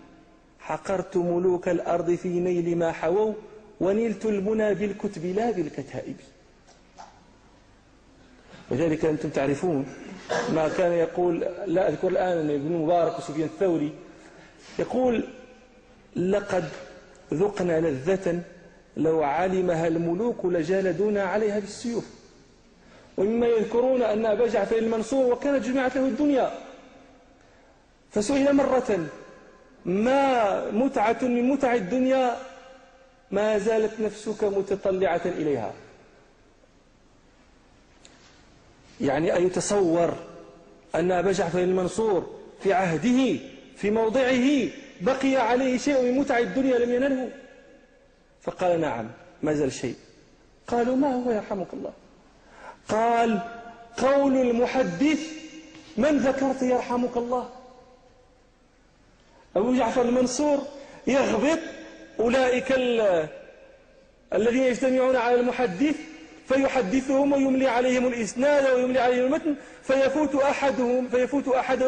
حقرت 0.60 1.16
ملوك 1.16 1.68
الأرض 1.68 2.14
في 2.14 2.28
نيل 2.28 2.78
ما 2.78 2.92
حووا 2.92 3.32
ونلت 3.80 4.24
المنى 4.26 4.74
بالكتب 4.74 5.24
لا 5.26 5.50
بالكتائب. 5.50 6.16
وذلك 8.70 9.04
أنتم 9.04 9.28
تعرفون. 9.28 9.86
ما 10.54 10.68
كان 10.78 10.92
يقول 10.92 11.40
لا 11.66 11.88
أذكر 11.88 12.08
الآن 12.08 12.50
ابن 12.50 12.72
مبارك 12.72 13.18
وسفيان 13.18 13.48
الثوري 13.48 13.92
يقول 14.78 15.24
لقد 16.16 16.64
ذقنا 17.34 17.80
لذة 17.80 18.42
لو 18.96 19.22
علمها 19.22 19.86
الملوك 19.86 20.44
لجالدونا 20.44 21.22
عليها 21.22 21.58
بالسيوف 21.58 22.04
ومما 23.16 23.46
يذكرون 23.46 24.02
أن 24.02 24.26
أبا 24.26 24.46
جعفر 24.46 24.78
المنصور 24.78 25.32
وكانت 25.32 25.64
جمعت 25.64 25.96
له 25.96 26.06
الدنيا. 26.06 26.50
فسئل 28.10 28.52
مرة 28.56 29.06
ما 29.84 30.70
متعة 30.70 31.18
من 31.22 31.48
متع 31.48 31.74
الدنيا؟ 31.74 32.36
ما 33.30 33.58
زالت 33.58 34.00
نفسك 34.00 34.44
متطلعة 34.44 35.20
إليها؟ 35.24 35.72
يعني 39.00 39.36
أن 39.36 39.46
يتصور 39.46 40.14
أن 40.94 41.12
أبا 41.12 41.32
جعفر 41.32 41.58
المنصور 41.58 42.36
في 42.62 42.72
عهده 42.72 43.38
في 43.76 43.90
موضعه 43.90 44.68
بقي 45.00 45.36
عليه 45.36 45.78
شيء 45.78 46.02
من 46.02 46.18
متع 46.18 46.38
الدنيا 46.38 46.78
لم 46.78 46.94
ينله. 46.94 47.30
فقال 48.42 48.80
نعم 48.80 49.10
ما 49.42 49.54
زال 49.54 49.72
شيء. 49.72 49.94
قالوا 50.66 50.96
ما 50.96 51.14
هو 51.14 51.30
يرحمك 51.30 51.66
الله؟ 51.72 51.92
قال 52.88 53.40
قول 53.96 54.36
المحدث 54.36 55.20
من 55.96 56.18
ذكرت 56.18 56.62
يرحمك 56.62 57.16
الله؟ 57.16 57.48
أبو 59.56 59.74
جعفر 59.74 60.02
المنصور 60.02 60.58
يغبط 61.06 61.58
أولئك 62.20 62.72
الذين 64.32 64.62
يجتمعون 64.62 65.16
على 65.16 65.40
المحدث 65.40 65.96
فيحدثهم 66.50 67.32
ويملي 67.32 67.66
عليهم 67.66 68.06
الإسناد 68.06 68.74
ويملي 68.74 68.98
عليهم 68.98 69.24
المتن 69.24 69.54
فيفوت 69.82 70.34
أحدهم 70.34 71.08
فيفوت 71.08 71.48
أحد 71.48 71.82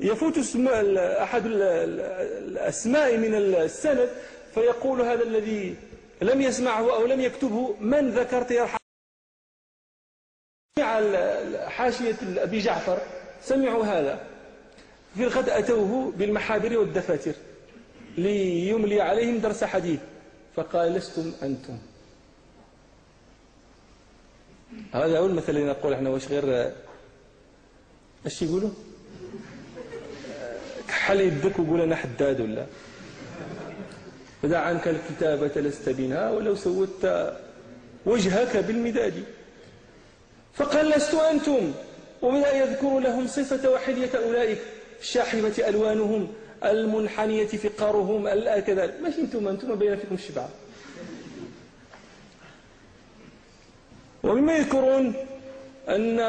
يفوت 0.00 0.38
اسم 0.38 0.68
أحد 0.68 1.42
الأسماء 1.46 3.16
من 3.16 3.34
السند 3.34 4.08
فيقول 4.54 5.00
هذا 5.00 5.22
الذي 5.22 5.76
لم 6.22 6.42
يسمعه 6.42 6.94
أو 6.96 7.06
لم 7.06 7.20
يكتبه 7.20 7.74
من 7.80 8.10
ذكرت 8.10 8.50
يرحم 8.50 8.78
حاشية 11.66 12.16
أبي 12.36 12.58
جعفر 12.58 12.98
سمعوا 13.42 13.84
هذا 13.84 14.20
في 15.16 15.22
الغد 15.22 15.48
أتوه 15.48 16.12
بالمحابر 16.16 16.78
والدفاتر 16.78 17.32
ليملي 18.18 19.00
عليهم 19.00 19.38
درس 19.38 19.64
حديث. 19.64 20.00
فقال 20.56 20.92
لستم 20.92 21.32
أنتم. 21.42 21.78
هذا 24.92 25.18
هو 25.18 25.26
المثل 25.26 25.56
اللي 25.56 25.64
نقول 25.64 25.92
إحنا 25.92 26.10
واش 26.10 26.28
غير 26.28 26.72
إيش 28.26 28.42
يقولوا؟ 28.42 28.70
كحل 30.88 31.20
يدك 31.20 31.58
وقول 31.58 31.80
أنا 31.80 31.96
حداد 31.96 32.40
ولا؟ 32.40 32.66
فدع 34.42 34.60
عنك 34.60 34.88
الكتابة 34.88 35.60
لست 35.60 35.88
بنا 35.88 36.30
ولو 36.30 36.54
سودت 36.54 37.34
وجهك 38.06 38.56
بالمداد. 38.56 39.24
فقال 40.54 40.90
لست 40.90 41.14
أنتم 41.14 41.72
وبدأ 42.22 42.52
يذكر 42.56 42.98
لهم 42.98 43.26
صفة 43.26 43.70
وحدية 43.70 44.10
أولئك 44.14 44.58
الشاحبة 45.00 45.68
ألوانهم 45.68 46.28
المنحنية 46.64 47.46
فقارهم 47.46 48.28
كذا 48.60 48.94
ماشي 49.02 49.20
أنتم 49.20 49.48
أنتم 49.48 49.74
بين 49.74 49.96
فيكم 49.96 50.14
الشبعة 50.14 50.48
ومما 54.22 54.56
يذكرون 54.56 55.14
أن 55.88 56.20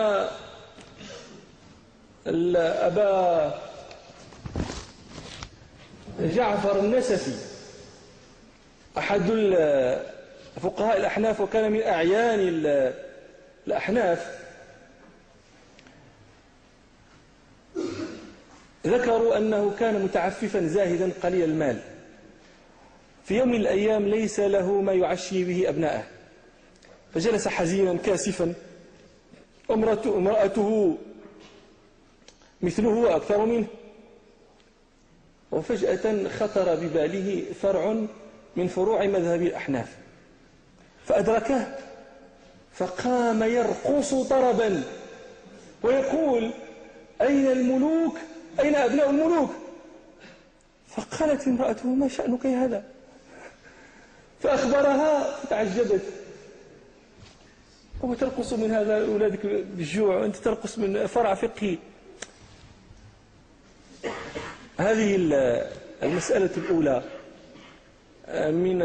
أبا 2.57 3.53
جعفر 6.19 6.79
النسفي 6.79 7.35
أحد 8.97 9.21
فقهاء 10.61 10.97
الأحناف 10.97 11.41
وكان 11.41 11.71
من 11.71 11.81
أعيان 11.81 12.39
الأحناف 13.67 14.39
ذكروا 18.87 19.37
أنه 19.37 19.75
كان 19.79 20.03
متعففا 20.03 20.67
زاهدا 20.67 21.11
قليل 21.23 21.43
المال. 21.43 21.79
في 23.25 23.37
يوم 23.37 23.49
من 23.49 23.55
الأيام 23.55 24.05
ليس 24.07 24.39
له 24.39 24.81
ما 24.81 24.93
يعشي 24.93 25.43
به 25.43 25.69
أبناءه. 25.69 26.03
فجلس 27.13 27.47
حزينا 27.47 27.93
كاسفا. 27.97 28.53
امرأته, 29.71 30.97
مثله 32.61 32.89
وأكثر 32.89 33.45
منه. 33.45 33.67
وفجأة 35.51 36.27
خطر 36.29 36.75
بباله 36.75 37.45
فرع 37.61 38.05
من 38.55 38.67
فروع 38.67 39.05
مذهب 39.05 39.41
الأحناف. 39.41 39.97
فأدركه 41.05 41.77
فقام 42.73 43.43
يرقص 43.43 44.13
طربا. 44.13 44.83
ويقول 45.83 46.51
أين 47.21 47.47
الملوك؟ 47.47 48.17
أين 48.59 48.75
أبناء 48.75 49.09
الملوك؟ 49.09 49.51
فقالت 50.87 51.47
امرأته 51.47 51.87
ما 51.87 52.07
شأنك 52.07 52.45
هذا؟ 52.45 52.83
فأخبرها 54.43 55.35
فتعجبت. 55.35 56.01
هو 58.03 58.13
ترقص 58.13 58.53
من 58.53 58.71
هذا 58.71 59.05
أولادك 59.05 59.45
بالجوع 59.45 60.15
وأنت 60.15 60.35
ترقص 60.35 60.77
من 60.77 61.07
فرع 61.07 61.33
فقهي. 61.33 61.77
هذه 64.77 65.15
المسألة 66.03 66.49
الأولى 66.57 67.03
من 68.51 68.81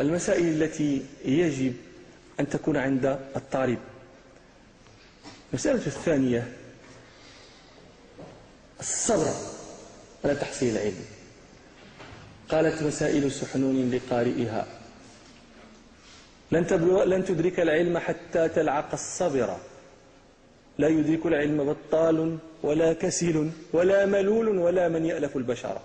المسائل 0.00 0.62
التي 0.62 1.02
يجب 1.24 1.74
أن 2.40 2.48
تكون 2.48 2.76
عند 2.76 3.06
الطالب. 3.36 3.78
المسألة 5.52 5.86
الثانية 5.86 6.52
الصبر 8.80 9.34
على 10.24 10.34
تحصيل 10.34 10.76
العلم. 10.76 11.04
قالت 12.48 12.82
مسائل 12.82 13.32
سحنون 13.32 13.90
لقارئها. 13.90 14.81
لن, 16.52 16.66
لن 17.06 17.24
تدرك 17.24 17.60
العلم 17.60 17.98
حتى 17.98 18.48
تلعق 18.48 18.92
الصبر. 18.92 19.56
لا 20.78 20.88
يدرك 20.88 21.26
العلم 21.26 21.64
بطال 21.72 22.38
ولا 22.62 22.92
كسل 22.92 23.50
ولا 23.72 24.06
ملول 24.06 24.48
ولا 24.48 24.88
من 24.88 25.06
يألف 25.06 25.36
البشر. 25.36 25.80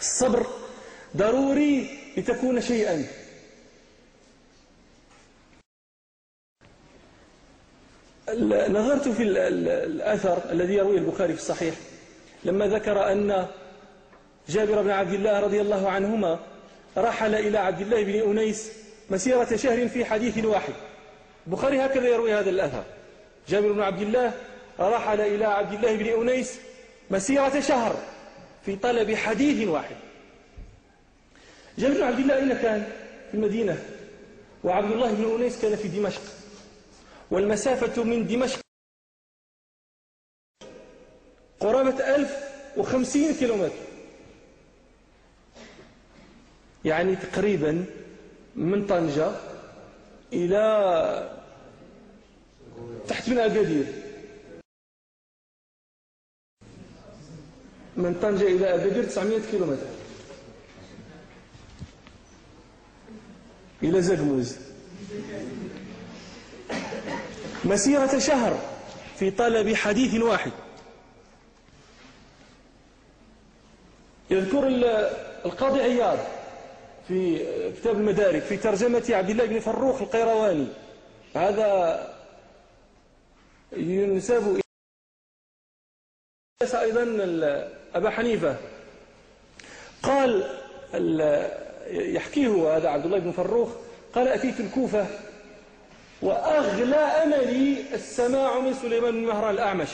الصبر 0.00 0.46
ضروري 1.16 1.88
لتكون 2.16 2.60
شيئا. 2.60 3.06
نظرت 8.68 9.08
في 9.08 9.22
الأثر 9.22 10.38
الذي 10.52 10.74
يرويه 10.74 10.98
البخاري 10.98 11.32
في 11.32 11.40
الصحيح 11.40 11.74
لما 12.44 12.66
ذكر 12.66 13.12
أن 13.12 13.46
جابر 14.48 14.82
بن 14.82 14.90
عبد 14.90 15.12
الله 15.12 15.40
رضي 15.40 15.60
الله 15.60 15.90
عنهما 15.90 16.38
رحل 16.96 17.34
إلى 17.34 17.58
عبد 17.58 17.80
الله 17.80 18.04
بن 18.04 18.30
أنيس 18.30 18.81
مسيرة 19.12 19.56
شهر 19.56 19.88
في 19.88 20.04
حديث 20.04 20.44
واحد. 20.44 20.74
البخاري 21.46 21.80
هكذا 21.80 22.08
يروي 22.08 22.34
هذا 22.34 22.50
الأثر. 22.50 22.84
جابر 23.48 23.72
بن 23.72 23.82
عبد 23.82 24.02
الله 24.02 24.32
رحل 24.80 25.20
إلى 25.20 25.44
عبد 25.44 25.72
الله 25.72 25.96
بن 25.96 26.20
أنيس 26.20 26.58
مسيرة 27.10 27.60
شهر 27.60 27.96
في 28.66 28.76
طلب 28.76 29.14
حديث 29.14 29.68
واحد. 29.68 29.96
جابر 31.78 31.94
بن 31.94 32.02
عبد 32.02 32.18
الله 32.18 32.36
أين 32.36 32.52
كان؟ 32.54 32.92
في 33.30 33.34
المدينة. 33.34 33.84
وعبد 34.64 34.92
الله 34.92 35.12
بن 35.12 35.34
أنيس 35.34 35.62
كان 35.62 35.76
في 35.76 35.88
دمشق. 35.88 36.22
والمسافة 37.30 38.04
من 38.04 38.26
دمشق 38.26 38.60
قرابة 41.60 42.14
ألف 42.14 42.36
وخمسين 42.76 43.34
كيلومتر. 43.34 43.74
يعني 46.84 47.16
تقريبا 47.16 47.84
من 48.56 48.86
طنجة 48.86 49.30
إلى 50.32 51.38
تحت 53.08 53.28
من 53.28 53.38
أكادير 53.38 53.86
من 57.96 58.18
طنجة 58.22 58.46
إلى 58.46 58.74
أكادير 58.74 59.04
900 59.04 59.40
كيلومتر. 59.50 59.86
إلى 63.82 64.02
زقموز. 64.02 64.56
مسيرة 67.64 68.18
شهر 68.18 68.58
في 69.18 69.30
طلب 69.30 69.74
حديث 69.74 70.22
واحد. 70.22 70.52
يذكر 74.30 74.66
القاضي 75.44 75.80
عياض. 75.80 76.18
في 77.12 77.72
كتاب 77.80 77.96
المدارك 77.96 78.42
في 78.42 78.56
ترجمة 78.56 79.04
عبد 79.10 79.30
الله 79.30 79.46
بن 79.46 79.60
فروخ 79.60 80.02
القيرواني. 80.02 80.66
هذا 81.36 82.14
ينسب 83.72 84.60
أيضا 86.74 87.02
أبا 87.94 88.10
حنيفة. 88.10 88.56
قال 90.02 90.50
يحكيه 91.90 92.76
هذا 92.76 92.88
عبد 92.88 93.04
الله 93.04 93.18
بن 93.18 93.32
فروخ 93.32 93.68
قال 94.14 94.28
أتيت 94.28 94.60
الكوفة 94.60 95.06
وأغلى 96.22 96.96
أملي 96.96 97.94
السماع 97.94 98.58
من 98.58 98.74
سليمان 98.74 99.12
بن 99.12 99.26
مهران 99.26 99.54
الأعمش. 99.54 99.88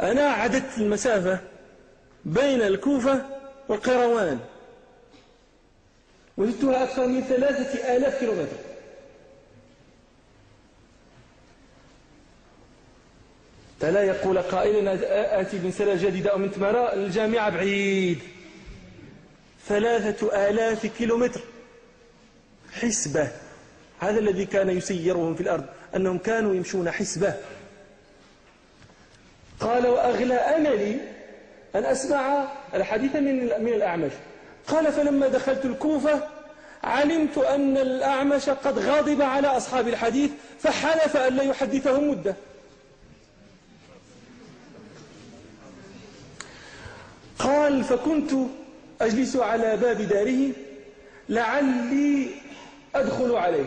أنا 0.00 0.28
عددت 0.28 0.78
المسافة 0.78 1.40
بين 2.24 2.62
الكوفة 2.62 3.26
والقيروان. 3.68 4.40
وجدتها 6.38 6.84
أكثر 6.84 7.06
من 7.06 7.20
ثلاثة 7.20 7.96
آلاف 7.96 8.20
كيلومتر. 8.20 8.56
فلا 13.80 14.02
يقول 14.02 14.38
قائل 14.38 14.88
آتي 15.04 15.58
من 15.58 15.70
سنة 15.70 15.94
جديدة 15.94 16.30
أو 16.30 16.38
من 16.38 16.50
تمارا 16.50 16.94
الجامعة 16.94 17.50
بعيد. 17.50 18.18
ثلاثة 19.66 20.48
آلاف 20.48 20.86
كيلومتر. 20.86 21.40
حسبة. 22.72 23.28
هذا 24.00 24.18
الذي 24.18 24.46
كان 24.46 24.70
يسيرهم 24.70 25.34
في 25.34 25.40
الأرض 25.40 25.64
أنهم 25.96 26.18
كانوا 26.18 26.54
يمشون 26.54 26.90
حسبة. 26.90 27.34
قال 29.60 29.86
وأغلى 29.86 30.34
أملي 30.34 31.00
أن 31.74 31.84
أسمع 31.84 32.48
الحديث 32.74 33.16
من 33.16 33.64
من 33.64 33.72
الأعمش. 33.72 34.12
قال 34.68 34.92
فلما 34.92 35.28
دخلت 35.28 35.64
الكوفة 35.64 36.28
علمت 36.84 37.38
أن 37.38 37.76
الأعمش 37.76 38.48
قد 38.48 38.78
غاضب 38.78 39.22
على 39.22 39.46
أصحاب 39.48 39.88
الحديث 39.88 40.30
فحلف 40.60 41.16
أن 41.16 41.36
لا 41.36 41.42
يحدثهم 41.42 42.10
مدة. 42.10 42.34
قال 47.38 47.84
فكنت 47.84 48.30
أجلس 49.00 49.36
على 49.36 49.76
باب 49.76 50.02
داره 50.02 50.52
لعلي 51.28 52.28
أدخل 52.94 53.32
عليه 53.34 53.66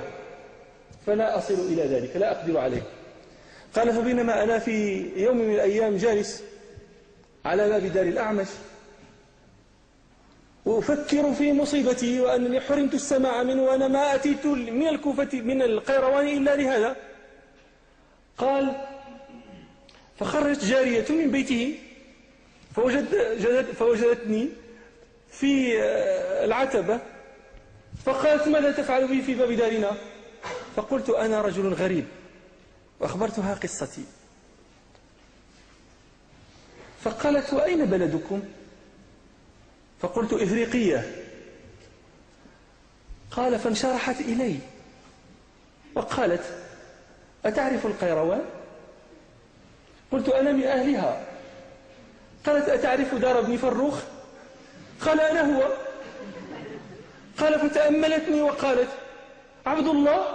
فلا 1.07 1.37
أصل 1.37 1.53
إلى 1.53 1.83
ذلك 1.83 2.15
لا 2.15 2.31
أقدر 2.31 2.57
عليه. 2.57 2.83
قال 3.75 3.93
فبينما 3.93 4.43
أنا 4.43 4.59
في 4.59 5.05
يوم 5.15 5.37
من 5.37 5.53
الأيام 5.53 5.97
جالس 5.97 6.43
على 7.45 7.69
باب 7.69 7.85
دار 7.85 8.03
الأعمش 8.05 8.47
وأفكر 10.65 11.33
في 11.33 11.53
مصيبتي 11.53 12.21
وأنني 12.21 12.61
حرمت 12.61 12.93
السماع 12.93 13.43
منه 13.43 13.61
وأنا 13.61 13.87
ما 13.87 14.15
أتيت 14.15 14.45
من 14.45 14.87
الكوفة 14.87 15.29
من 15.33 15.61
القيروان 15.61 16.27
إلا 16.27 16.55
لهذا. 16.55 16.95
قال 18.37 18.75
فخرجت 20.19 20.65
جارية 20.65 21.05
من 21.09 21.31
بيته 21.31 21.79
فوجد 22.75 23.05
فوجدتني 23.79 24.49
في 25.31 25.81
آه، 25.81 26.45
العتبة 26.45 26.99
فقالت 28.05 28.47
ماذا 28.47 28.71
تفعل 28.71 29.07
بي 29.07 29.21
في 29.21 29.33
باب 29.35 29.51
دارنا؟ 29.51 29.91
فقلت 30.75 31.09
أنا 31.09 31.41
رجل 31.41 31.73
غريب 31.73 32.05
وأخبرتها 32.99 33.53
قصتي. 33.53 34.03
فقالت 37.03 37.53
وأين 37.53 37.85
بلدكم؟ 37.85 38.41
فقلت 40.01 40.33
إفريقية. 40.33 41.25
قال 43.31 43.59
فانشرحت 43.59 44.21
إلي. 44.21 44.55
وقالت 45.95 46.43
أتعرف 47.45 47.85
القيروان؟ 47.85 48.41
قلت 50.11 50.29
أنا 50.29 50.51
من 50.51 50.63
أهلها. 50.63 51.25
قالت 52.45 52.69
أتعرف 52.69 53.15
دار 53.15 53.39
ابن 53.39 53.57
فروخ؟ 53.57 53.99
قال 55.01 55.21
أنا 55.21 55.57
هو. 55.57 55.67
قال 57.37 57.69
فتأملتني 57.69 58.41
وقالت 58.41 58.89
عبد 59.65 59.87
الله. 59.87 60.25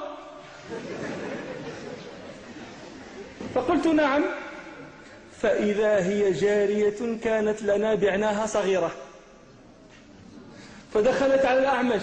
فقلت 3.55 3.87
نعم. 3.87 4.25
فإذا 5.41 5.97
هي 6.05 6.33
جارية 6.33 7.19
كانت 7.25 7.63
لنا 7.63 7.95
بعناها 7.95 8.47
صغيرة. 8.47 9.06
فدخلت 10.97 11.45
على 11.45 11.59
الأعمش 11.59 12.03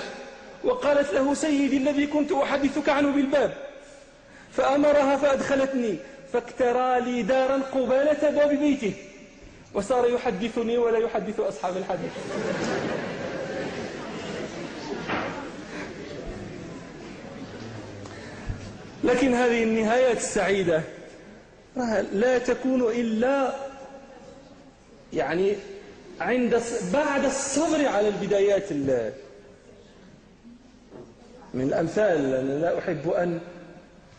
وقالت 0.63 1.13
له 1.13 1.33
سيدي 1.33 1.77
الذي 1.77 2.07
كنت 2.07 2.31
أحدثك 2.31 2.89
عنه 2.89 3.11
بالباب 3.11 3.53
فأمرها 4.51 5.15
فأدخلتني 5.17 5.97
فاكترى 6.33 6.99
لي 7.01 7.21
دارا 7.23 7.61
قبالة 7.73 8.29
باب 8.29 8.49
بيته 8.49 8.93
وصار 9.73 10.09
يحدثني 10.09 10.77
ولا 10.77 10.97
يحدث 10.97 11.39
أصحاب 11.39 11.77
الحديث. 11.77 12.11
لكن 19.03 19.33
هذه 19.33 19.63
النهايات 19.63 20.17
السعيدة 20.17 20.81
لا 22.13 22.37
تكون 22.37 22.81
إلا 22.81 23.53
يعني 25.13 25.55
عند 26.23 26.61
بعد 26.93 27.25
الصبر 27.25 27.87
على 27.87 28.07
البدايات 28.07 28.71
من 31.53 31.61
الأمثال 31.61 32.33
أنا 32.33 32.59
لا 32.59 32.79
أحب 32.79 33.09
أن 33.09 33.39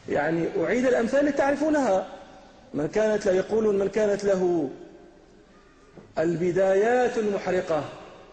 يعني 0.08 0.48
أعيد 0.64 0.86
الأمثال 0.86 1.36
تعرفونها. 1.36 2.06
من 2.74 2.88
كانت 2.88 3.26
له 3.26 3.32
يقولون 3.32 3.78
من 3.78 3.88
كانت 3.88 4.24
له 4.24 4.70
البدايات 6.18 7.18
المحرقة 7.18 7.84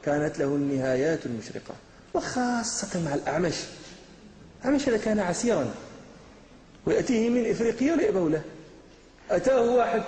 كانت 0.05 0.39
له 0.39 0.45
النهايات 0.45 1.25
المشرقة. 1.25 1.75
وخاصة 2.13 2.99
مع 3.05 3.13
الأعمش. 3.13 3.55
الأعمش 4.61 4.89
هذا 4.89 4.97
كان 4.97 5.19
عسيرا 5.19 5.71
ويأتيه 6.85 7.29
من 7.29 7.49
إفريقيا 7.49 7.93
ولا 7.93 8.29
له. 8.29 8.41
أتاه 9.31 9.61
واحد 9.61 10.01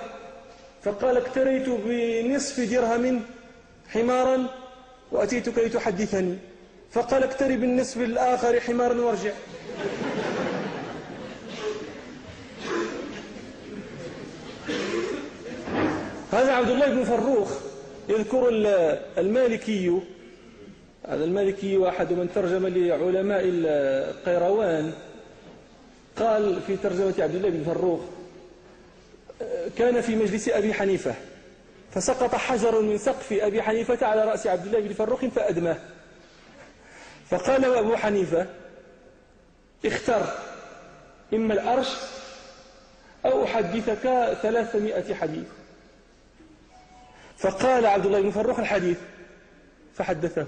فقال 0.84 1.16
اكتريت 1.16 1.68
بنصف 1.68 2.60
درهم 2.60 3.22
حمارا 3.88 4.46
وأتيتك 5.12 5.58
لتحدثني. 5.58 6.36
فقال 6.92 7.22
اكتري 7.22 7.56
بالنصف 7.56 7.96
الآخر 7.96 8.60
حمارا 8.60 9.00
وارجع. 9.00 9.32
هذا 16.32 16.52
عبد 16.52 16.70
الله 16.70 16.86
بن 16.86 17.04
فروخ 17.04 17.52
يذكر 18.08 18.48
المالكي. 19.18 20.00
هذا 21.08 21.24
المالكي 21.24 21.76
واحد 21.76 22.12
من 22.12 22.28
ترجم 22.34 22.66
لعلماء 22.66 23.42
القيروان. 23.44 24.92
قال 26.16 26.60
في 26.66 26.76
ترجمة 26.76 27.14
عبد 27.18 27.34
الله 27.34 27.48
بن 27.48 27.64
فروخ 27.64 28.00
كان 29.78 30.00
في 30.00 30.16
مجلس 30.16 30.48
أبي 30.48 30.74
حنيفة 30.74 31.14
فسقط 31.94 32.34
حجر 32.34 32.80
من 32.80 32.98
سقف 32.98 33.32
أبي 33.32 33.62
حنيفة 33.62 34.06
على 34.06 34.24
رأس 34.24 34.46
عبد 34.46 34.66
الله 34.66 34.80
بن 34.80 34.94
فروخ 34.94 35.24
فأدماه. 35.24 35.76
فقال 37.30 37.64
أبو 37.64 37.96
حنيفة 37.96 38.46
اختر 39.84 40.26
إما 41.34 41.54
الأرش 41.54 41.88
أو 43.24 43.44
أحدثك 43.44 44.34
ثلاثمائة 44.42 45.14
حديث. 45.14 45.46
فقال 47.38 47.86
عبد 47.86 48.06
الله 48.06 48.20
بن 48.20 48.30
فروخ 48.30 48.58
الحديث 48.58 48.98
فحدثه. 49.94 50.46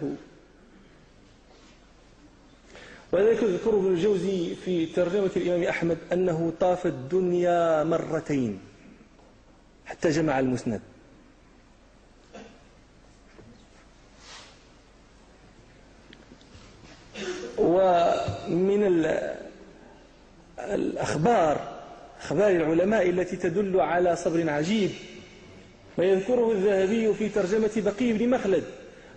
ولذلك 3.13 3.43
يذكر 3.43 3.71
ابن 3.71 3.87
الجوزي 3.87 4.55
في 4.55 4.87
ترجمة 4.87 5.31
الإمام 5.37 5.63
أحمد 5.63 5.99
أنه 6.13 6.53
طاف 6.61 6.87
الدنيا 6.87 7.85
مرتين 7.85 8.61
حتى 9.87 10.11
جمع 10.11 10.39
المسند. 10.39 10.81
ومن 17.59 18.83
الأخبار 20.59 21.61
أخبار 22.21 22.51
العلماء 22.51 23.11
التي 23.11 23.37
تدل 23.37 23.81
على 23.81 24.17
صبر 24.17 24.51
عجيب. 24.51 24.91
ما 25.99 26.05
يذكره 26.05 26.53
الذهبي 26.53 27.15
في 27.15 27.29
ترجمة 27.29 27.71
بقي 27.77 28.13
بن 28.13 28.29
مخلد. 28.31 28.65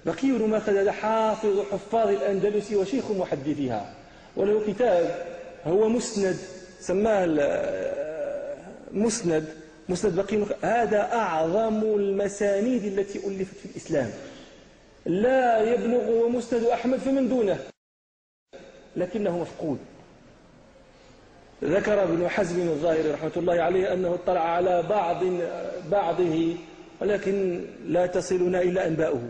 بقي 0.05 0.31
بن 0.31 0.49
مخلد 0.49 0.89
حافظ 0.89 1.59
حفاظ 1.71 2.07
الأندلس 2.07 2.71
وشيخ 2.71 3.11
محدثها 3.11 3.93
وله 4.35 4.61
كتاب 4.67 5.25
هو 5.65 5.89
مسند 5.89 6.37
سماه 6.79 7.25
مسند 8.91 9.45
مسند 9.89 10.15
بقي 10.15 10.45
هذا 10.61 11.13
أعظم 11.13 11.83
المسانيد 11.83 12.83
التي 12.85 13.27
ألفت 13.27 13.57
في 13.57 13.65
الإسلام. 13.65 14.09
لا 15.05 15.73
يبلغ 15.73 16.27
مسند 16.29 16.63
أحمد 16.63 16.99
فمن 16.99 17.29
دونه. 17.29 17.59
لكنه 18.99 19.37
مفقود. 19.37 19.79
ذكر 21.63 22.03
ابن 22.03 22.29
حزم 22.29 22.61
الظاهري 22.61 23.11
رحمة 23.11 23.31
الله 23.37 23.61
عليه 23.61 23.93
أنه 23.93 24.13
اطلع 24.13 24.41
على 24.41 24.83
بعض 24.89 25.23
بعضه 25.91 26.55
ولكن 27.01 27.65
لا 27.85 28.05
تصلنا 28.05 28.61
إلا 28.61 28.87
أنباؤه. 28.87 29.21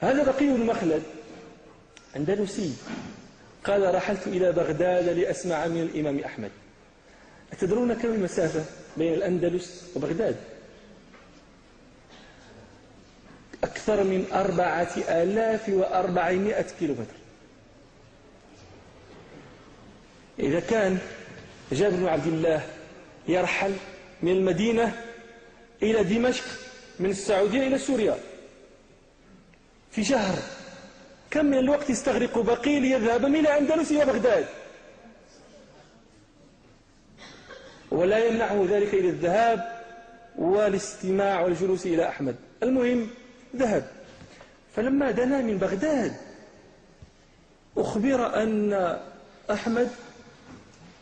هذا 0.00 0.24
بقي 0.24 0.44
المخلد 0.44 1.02
أندلسي. 2.16 2.72
قال 3.64 3.94
رحلت 3.94 4.26
إلى 4.26 4.52
بغداد 4.52 5.08
لأسمع 5.08 5.66
من 5.66 5.82
الإمام 5.82 6.18
أحمد. 6.18 6.50
أتدرون 7.52 7.94
كم 7.94 8.08
المسافة 8.08 8.64
بين 8.96 9.14
الأندلس 9.14 9.92
وبغداد؟ 9.96 10.36
أكثر 13.64 14.04
من 14.04 14.26
أربعة 14.32 14.96
آلاف 15.08 15.68
وأربعمائة 15.68 16.66
كيلومتر. 16.80 17.25
إذا 20.38 20.60
كان 20.60 20.98
جابر 21.72 21.96
بن 21.96 22.06
عبد 22.06 22.26
الله 22.26 22.62
يرحل 23.28 23.72
من 24.22 24.32
المدينة 24.32 25.02
إلى 25.82 26.04
دمشق 26.04 26.44
من 27.00 27.10
السعودية 27.10 27.66
إلى 27.66 27.78
سوريا 27.78 28.18
في 29.90 30.04
شهر. 30.04 30.38
كم 31.30 31.46
من 31.46 31.58
الوقت 31.58 31.90
يستغرق 31.90 32.38
بقي 32.38 32.80
ليذهب 32.80 33.26
من 33.26 33.46
أندلس 33.46 33.90
إلى 33.90 34.04
بغداد. 34.04 34.46
ولا 37.90 38.18
يمنعه 38.18 38.66
ذلك 38.70 38.94
إلى 38.94 39.08
الذهاب 39.08 39.82
والاستماع 40.38 41.40
والجلوس 41.40 41.86
إلى 41.86 42.08
أحمد. 42.08 42.36
المهم 42.62 43.10
ذهب. 43.56 43.90
فلما 44.76 45.10
دنا 45.10 45.40
من 45.40 45.58
بغداد 45.58 46.16
أخبر 47.76 48.42
أن 48.42 48.98
أحمد 49.50 49.90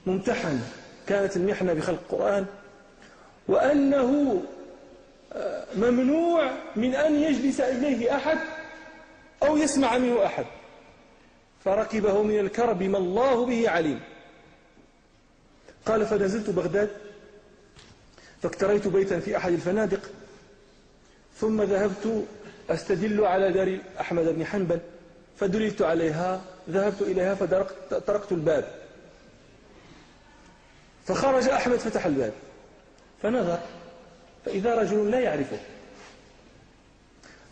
ممتحن 0.07 0.61
كانت 1.07 1.37
المحنة 1.37 1.73
بخلق 1.73 1.99
القرآن 2.01 2.47
وأنه 3.49 4.43
آه، 5.33 5.67
ممنوع 5.77 6.53
من 6.77 6.95
أن 6.95 7.15
يجلس 7.15 7.61
إليه 7.61 8.17
أحد 8.17 8.39
أو 9.43 9.57
يسمع 9.57 9.99
منه 9.99 10.27
أحد. 10.27 10.47
فركبه 11.65 12.23
من 12.23 12.39
الكرب 12.39 12.83
ما 12.83 12.99
الله 12.99 13.47
به 13.47 13.71
عليم. 13.71 14.01
قال 15.87 16.07
فنزلت 16.07 16.51
بغداد 16.51 16.91
فاكتريت 18.43 18.89
بيتا 18.89 19.21
في 19.21 19.37
أحد 19.37 19.53
الفنادق 19.53 20.01
ثم 21.37 21.63
ذهبت 21.63 22.25
أستدل 22.71 23.25
على 23.25 23.53
دار 23.53 23.79
أحمد 24.01 24.25
بن 24.25 24.47
حنبل 24.47 24.79
فدللت 25.37 25.83
عليها 25.83 26.41
ذهبت 26.71 27.03
إليها 27.03 27.35
فطرقت 27.35 28.33
الباب. 28.33 28.84
فخرج 31.07 31.49
أحمد 31.49 31.77
فتح 31.77 32.07
الباب. 32.07 32.33
فنظر 33.23 33.59
فإذا 34.45 34.75
رجل 34.75 35.11
لا 35.11 35.21
يعرفه. 35.21 35.59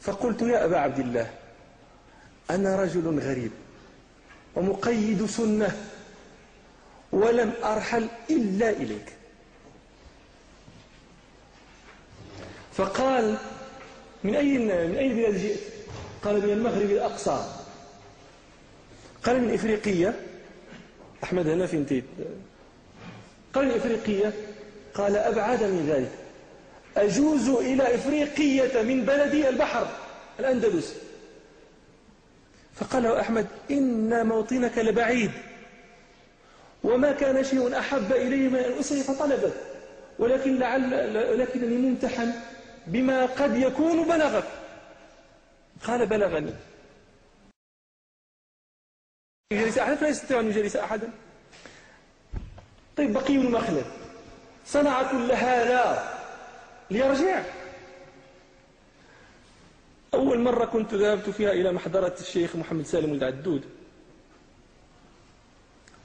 فقلت 0.01 0.43
يا 0.43 0.65
أبا 0.65 0.79
عبد 0.79 0.99
الله 0.99 1.31
أنا 2.51 2.83
رجل 2.83 3.19
غريب 3.19 3.51
ومقيد 4.55 5.27
سنة 5.27 5.77
ولم 7.13 7.53
أرحل 7.65 8.09
إلا 8.31 8.71
إليك. 8.71 9.13
فقال 12.73 13.37
من 14.25 14.37
أي 14.37 14.59
من 14.59 14.97
أي 14.97 15.09
بلاد 15.09 15.35
جئت؟ 15.35 15.61
قال 16.25 16.47
من 16.47 16.53
المغرب 16.53 16.91
الأقصى. 16.91 17.47
قال 19.25 19.43
من 19.43 19.55
إفريقية. 19.55 20.21
أحمد 21.25 21.49
هنا 21.49 21.67
في 21.67 21.77
قال 23.55 23.77
إفريقية؟ 23.77 24.33
قال 24.95 25.17
أبعد 25.17 25.63
من 25.63 25.87
ذلك. 25.89 26.11
أجوز 26.97 27.49
إلى 27.49 27.95
إفريقية 27.95 28.83
من 28.83 29.05
بلدي 29.05 29.49
البحر 29.49 29.87
الأندلس. 30.41 30.97
فقال 32.75 33.03
له 33.03 33.21
أحمد 33.21 33.47
إن 33.71 34.27
موطنك 34.27 34.79
لبعيد 34.79 35.31
وما 36.85 37.13
كان 37.13 37.45
شيء 37.45 37.79
أحب 37.79 38.13
إليه 38.13 38.49
من 38.49 38.59
أن 38.59 38.79
أسري 38.79 39.03
فطلبه 39.03 39.53
ولكن 40.19 40.59
لعل 40.59 41.39
لكنني 41.39 41.77
ممتحن 41.77 42.33
بما 42.87 43.27
قد 43.27 43.57
يكون 43.57 44.05
بلغك 44.09 44.45
قال 45.85 46.07
بلغني. 46.07 46.55
يجلس 49.53 49.79
أحد؟ 49.79 49.95
فلا 49.95 50.09
يستطيع 50.09 50.41
أن 50.41 50.47
يجلس 50.47 50.77
أحدا. 50.77 51.11
طيب 52.97 53.13
بقي 53.13 53.37
المخلد 53.37 53.85
صنع 54.67 55.03
كل 55.13 55.33
هذا 55.33 56.13
ليرجع. 56.91 57.43
أول 60.15 60.39
مرة 60.41 60.65
كنت 60.65 60.95
ذهبت 60.95 61.31
فيها 61.31 61.53
إلى 61.53 61.73
محضرة 61.73 62.15
الشيخ 62.21 62.57
محمد 62.57 62.87
سالم 62.87 63.13
العدود 63.13 63.63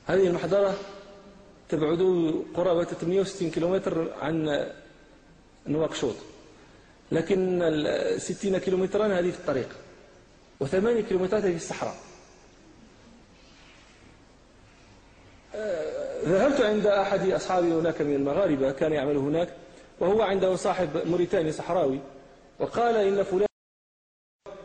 هذه 0.07 0.27
المحضرة 0.27 0.75
تبعد 1.69 2.01
قرابة 2.55 2.83
68 2.83 3.51
كيلومتر 3.51 4.13
عن 4.21 4.65
نواكشوط 5.67 6.15
لكن 7.11 7.61
60 8.17 8.57
كيلومترا 8.57 9.07
هذه 9.19 9.31
في 9.31 9.39
الطريق 9.39 9.69
وثمانية 10.59 11.01
كيلومترات 11.01 11.43
هذه 11.43 11.51
في 11.51 11.57
الصحراء. 11.57 11.95
ذهبت 16.57 16.65
عند 16.65 16.87
أحد 16.87 17.29
أصحابي 17.29 17.67
هناك 17.67 18.01
من 18.01 18.15
المغاربة 18.15 18.71
كان 18.71 18.93
يعمل 18.93 19.17
هناك 19.17 19.49
وهو 19.99 20.21
عنده 20.21 20.55
صاحب 20.55 20.89
موريتاني 21.05 21.51
صحراوي 21.51 21.99
وقال 22.59 22.95
إن 22.95 23.23
فلان 23.23 23.47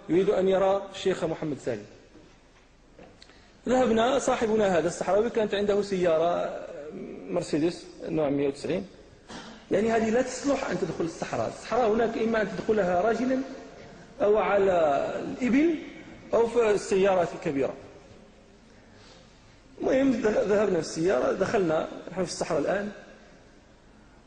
يريد 0.08 0.30
أن 0.30 0.48
يرى 0.48 0.82
الشيخ 0.94 1.24
محمد 1.24 1.58
سالم 1.58 1.84
ذهبنا 3.68 4.18
صاحبنا 4.18 4.78
هذا 4.78 4.88
الصحراوي 4.88 5.30
كانت 5.30 5.54
عنده 5.54 5.82
سيارة 5.82 6.66
مرسيدس 7.28 7.86
نوع 8.08 8.30
190 8.30 8.86
يعني 9.70 9.92
هذه 9.92 10.10
لا 10.10 10.22
تصلح 10.22 10.70
أن 10.70 10.78
تدخل 10.78 11.04
الصحراء. 11.04 11.48
الصحراء 11.48 11.92
هناك 11.92 12.18
إما 12.18 12.42
أن 12.42 12.48
تدخلها 12.48 13.00
راجلا 13.00 13.38
أو 14.22 14.38
على 14.38 15.08
الإبل 15.20 15.78
أو 16.34 16.46
في 16.46 16.70
السيارات 16.70 17.28
الكبيرة. 17.34 17.74
المهم 19.82 20.12
ذهبنا 20.22 20.80
في 20.80 20.86
السيارة 20.86 21.32
دخلنا 21.32 21.88
نحن 22.12 22.24
في 22.24 22.30
الصحراء 22.30 22.60
الآن. 22.60 22.92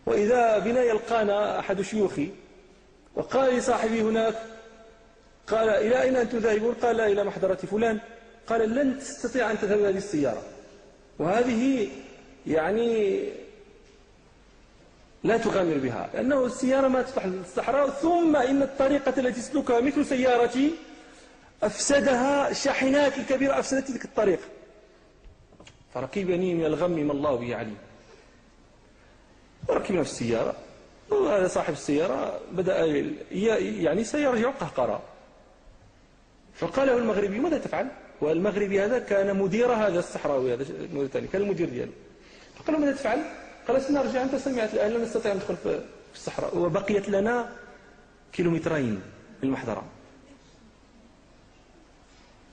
وإذا 0.05 0.59
بنا 0.59 0.83
يلقانا 0.83 1.59
أحد 1.59 1.81
شيوخي 1.81 2.29
وقال 3.15 3.53
لصاحبي 3.53 4.01
هناك 4.01 4.35
قال 5.47 5.69
إلى 5.69 6.01
أين 6.01 6.15
أنتم 6.15 6.37
ذاهبون؟ 6.37 6.73
قال 6.73 7.01
إلى 7.01 7.23
محضرة 7.23 7.55
فلان. 7.55 7.99
قال 8.47 8.75
لن 8.75 8.99
تستطيع 8.99 9.51
أن 9.51 9.59
تذهب 9.59 9.79
هذه 9.79 9.97
السيارة. 9.97 10.41
وهذه 11.19 11.87
يعني 12.47 13.23
لا 15.23 15.37
تغامر 15.37 15.77
بها 15.77 16.09
لأنه 16.13 16.45
السيارة 16.45 16.87
ما 16.87 17.01
تصلح 17.01 17.25
للصحراء 17.25 17.89
ثم 17.89 18.35
إن 18.35 18.61
الطريقة 18.61 19.13
التي 19.17 19.41
تسلكها 19.41 19.81
مثل 19.81 20.05
سيارتي 20.05 20.71
أفسدها 21.63 22.49
الشاحنات 22.49 23.17
الكبيرة 23.17 23.59
أفسدت 23.59 23.87
تلك 23.87 24.05
الطريق. 24.05 24.39
فركبني 25.95 26.53
من 26.53 26.65
الغم 26.65 26.91
ما 26.91 27.13
الله 27.13 27.35
به 27.35 27.55
عليم 27.55 27.77
وركبنا 29.67 30.03
في 30.03 30.09
السيارة. 30.09 30.55
وهذا 31.11 31.47
صاحب 31.47 31.73
السيارة 31.73 32.39
بدأ 32.51 32.85
يعني 33.85 34.03
سيرجع 34.03 34.49
قهقرا 34.49 35.01
فقال 36.55 36.87
له 36.87 36.97
المغربي 36.97 37.39
ماذا 37.39 37.57
تفعل؟ 37.57 37.87
والمغربي 38.21 38.81
هذا 38.81 38.99
كان 38.99 39.37
مدير 39.37 39.71
هذا 39.71 39.99
الصحراوي 39.99 40.53
هذا 40.53 40.63
الموريتاني 40.63 41.27
كان 41.27 41.41
المدير 41.41 41.69
دياله 41.69 41.91
فقال 42.55 42.73
له 42.75 42.79
ماذا 42.79 42.91
تفعل؟ 42.91 43.19
قال 43.67 43.81
سنرجع 43.81 44.23
أنت 44.23 44.35
سمعت 44.35 44.73
الآن 44.73 44.91
لا 44.91 44.99
نستطيع 44.99 45.31
أن 45.31 45.37
ندخل 45.37 45.55
في 45.55 45.81
الصحراء. 46.13 46.57
وبقيت 46.57 47.09
لنا 47.09 47.51
كيلومترين 48.33 48.93
من 49.41 49.43
المحضرة. 49.43 49.83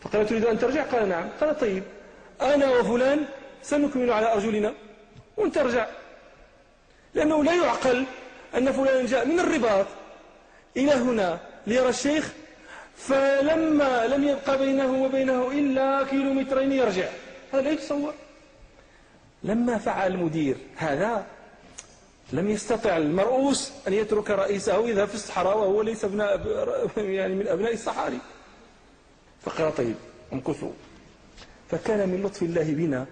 فقال 0.01 0.27
تريد 0.27 0.45
أن 0.45 0.59
ترجع؟ 0.59 0.83
قال 0.83 1.09
نعم. 1.09 1.29
قال 1.41 1.59
طيب. 1.59 1.83
أنا 2.43 2.71
وفلان 2.71 3.25
سنكمل 3.63 4.11
على 4.11 4.33
أرجلنا 4.33 4.75
ونترجع. 5.37 5.87
لأنه 7.15 7.45
لا 7.45 7.55
يعقل 7.55 8.05
أن 8.57 8.73
فلان 8.73 9.07
جاء 9.07 9.27
من 9.27 9.41
الرباط 9.41 9.87
إلى 10.77 10.93
هنا 10.93 11.41
ليرى 11.67 11.89
الشيخ 11.89 12.33
فلما 12.97 14.07
لم 14.07 14.29
يبقى 14.29 14.59
بينه 14.59 15.03
وبينه 15.05 15.49
إلا 15.51 16.05
كيلومترين 16.05 16.73
يرجع. 16.73 17.09
هذا 17.53 17.63
لا 17.63 17.71
يتصور. 17.71 18.15
لما 19.45 19.79
فعل 19.79 20.13
المدير 20.13 20.57
هذا 20.77 21.27
لم 22.33 22.51
يستطع 22.51 22.97
المرؤوس 22.97 23.73
أن 23.89 23.93
يترك 23.93 24.31
رئيسه 24.31 24.89
يذهب 24.89 25.09
في 25.09 25.15
الصحراء 25.15 25.59
وهو 25.59 25.83
ليس 25.83 26.05
ابن 26.05 26.21
يعني 26.97 27.35
من 27.35 27.49
أبناء 27.49 27.73
الصحاري. 27.73 28.19
فقال 29.43 29.75
طيب 29.75 29.95
امكثوا 30.33 30.73
فكان 31.73 32.09
من 32.09 32.23
لطف 32.23 32.43
الله 32.43 32.65
بنا 32.65 33.07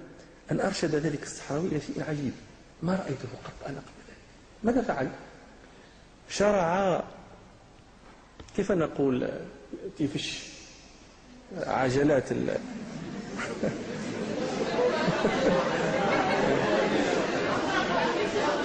أن 0.50 0.60
أرشد 0.60 0.94
ذلك 0.94 1.22
الصحراوي 1.22 1.68
إلى 1.68 1.80
شيء 1.80 2.04
عجيب. 2.08 2.32
ما 2.82 2.92
رأيته 2.92 3.28
قط 3.44 3.52
أنا 3.66 3.78
قبل 3.78 4.00
ذلك؟ 4.08 4.16
ماذا 4.62 4.82
فعل؟ 4.82 5.08
شرع 6.28 7.02
كيف 8.56 8.72
نقول 8.72 9.28
تيفش 9.98 10.42
عجلات 11.66 12.32
ال 12.32 12.50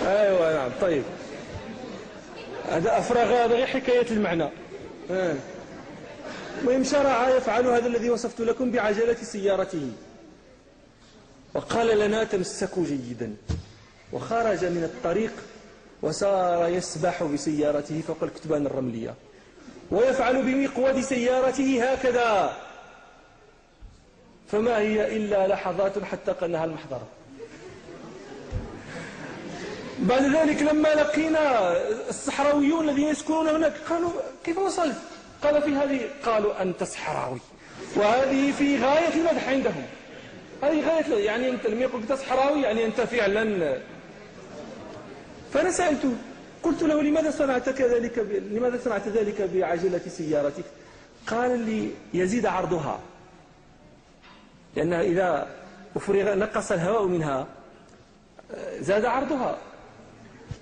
أيوه 0.06 0.54
نعم 0.54 0.72
طيب. 0.82 1.04
هذا 2.70 2.98
أفرغ 2.98 3.24
هذا 3.24 3.56
غير 3.56 3.68
حكاية 3.68 4.12
المعنى. 4.12 4.50
المهم 6.62 6.84
شرع 6.84 7.30
يفعل 7.30 7.68
هذا 7.68 7.88
الذي 7.88 8.10
وصفت 8.10 8.42
لكم 8.42 8.72
بعجلة 8.72 9.18
سيارته. 9.24 9.92
وقال 11.54 12.00
لنا 12.00 12.24
تمسكوا 12.24 12.86
جيدا. 12.86 13.36
وخرج 14.14 14.66
من 14.66 14.84
الطريق 14.84 15.32
وصار 16.02 16.70
يسبح 16.70 17.24
بسيارته 17.24 18.02
فوق 18.08 18.24
الكتبان 18.24 18.66
الرملية. 18.66 19.14
ويفعل 19.92 20.42
بمقود 20.42 21.02
سيارته 21.02 21.92
هكذا. 21.92 22.58
فما 24.48 24.78
هي 24.78 25.18
إلا 25.18 25.48
لحظات 25.48 26.04
حتى 26.04 26.32
قنها 26.32 26.66
المحضرة 26.66 27.08
بعد 30.00 30.36
ذلك 30.36 30.62
لما 30.62 30.88
لقينا 30.88 31.74
الصحراويون 32.10 32.90
الذين 32.90 33.08
يسكنون 33.08 33.48
هناك 33.48 33.74
قالوا 33.90 34.12
كيف 34.44 34.58
وصلت؟ 34.58 34.96
قال 35.46 35.62
في 35.62 35.76
هذه 35.76 36.02
قالوا 36.26 36.62
أنت 36.62 36.84
صحراوي 36.84 37.40
وهذه 37.96 38.52
في 38.52 38.84
غاية 38.84 39.14
المدح 39.14 39.50
عندهم. 39.50 39.86
هذه 40.64 40.90
غاية 40.90 41.26
يعني 41.26 41.50
أنت 41.50 41.68
لم 41.68 41.82
يقل 41.82 42.18
صحراوي 42.18 42.62
يعني 42.62 42.86
أنت 42.86 43.02
فعلا 43.02 43.78
فأنا 45.54 45.72
سألته 45.72 46.14
قلت 46.64 46.84
له 46.84 47.02
لماذا 47.04 47.32
صنعت 47.32 47.70
كذلك 47.70 48.20
ب... 48.20 48.32
لماذا 48.32 48.80
صنعت 48.84 49.08
ذلك 49.08 49.42
بعجلة 49.42 50.02
سيارتك؟ 50.08 50.64
قال 51.28 51.60
لي 51.60 51.92
يزيد 52.14 52.46
عرضها. 52.46 53.00
لأنها 54.76 55.02
إذا 55.02 55.48
أفرغ 55.96 56.36
نقص 56.36 56.72
الهواء 56.72 57.04
منها 57.06 57.48
زاد 58.80 59.06
عرضها. 59.06 59.58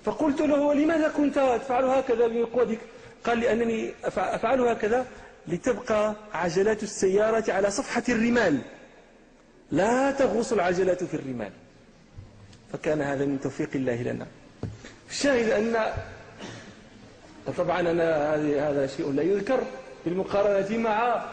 فقلت 0.04 0.40
له 0.40 0.74
لماذا 0.74 1.08
كنت 1.08 1.34
تفعل 1.34 1.84
هكذا 1.84 2.26
بقوتك؟ 2.26 2.78
قال 3.24 3.40
لأنني 3.40 3.94
أفعل 4.04 4.60
هكذا 4.60 5.06
لتبقى 5.48 6.14
عجلات 6.32 6.82
السيارة 6.82 7.52
على 7.52 7.70
صفحة 7.70 8.02
الرمال. 8.08 8.58
لا 9.70 10.10
تغوص 10.10 10.52
العجلات 10.52 11.04
في 11.04 11.14
الرمال. 11.14 11.52
فكان 12.72 13.00
هذا 13.00 13.24
من 13.24 13.40
توفيق 13.40 13.70
الله 13.74 14.02
لنا. 14.02 14.26
الشاهد 15.10 15.50
أن 15.50 15.92
طبعا 17.56 17.80
أنا 17.80 18.34
هذا 18.70 18.86
شيء 18.86 19.12
لا 19.12 19.22
يذكر 19.22 19.60
بالمقارنة 20.04 20.78
مع 20.78 21.24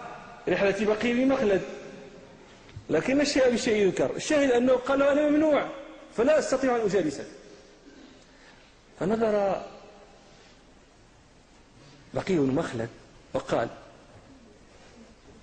رحلة 0.50 0.86
بقي 0.86 1.14
بمخلد 1.14 1.62
لكن 2.90 3.22
الشيء 3.22 3.50
بالشيء 3.50 3.76
يذكر. 3.76 4.16
الشاهد 4.16 4.52
أنه 4.52 4.74
قال 4.74 5.04
أنا 5.04 5.30
ممنوع 5.30 5.68
فلا 6.18 6.40
أستطيع 6.40 6.76
أن 6.76 6.82
أجالسك. 6.82 7.26
فنظر 9.00 9.62
بقي 12.14 12.36
بن 12.36 12.56
مخلد 12.56 12.90
وقال 13.34 13.68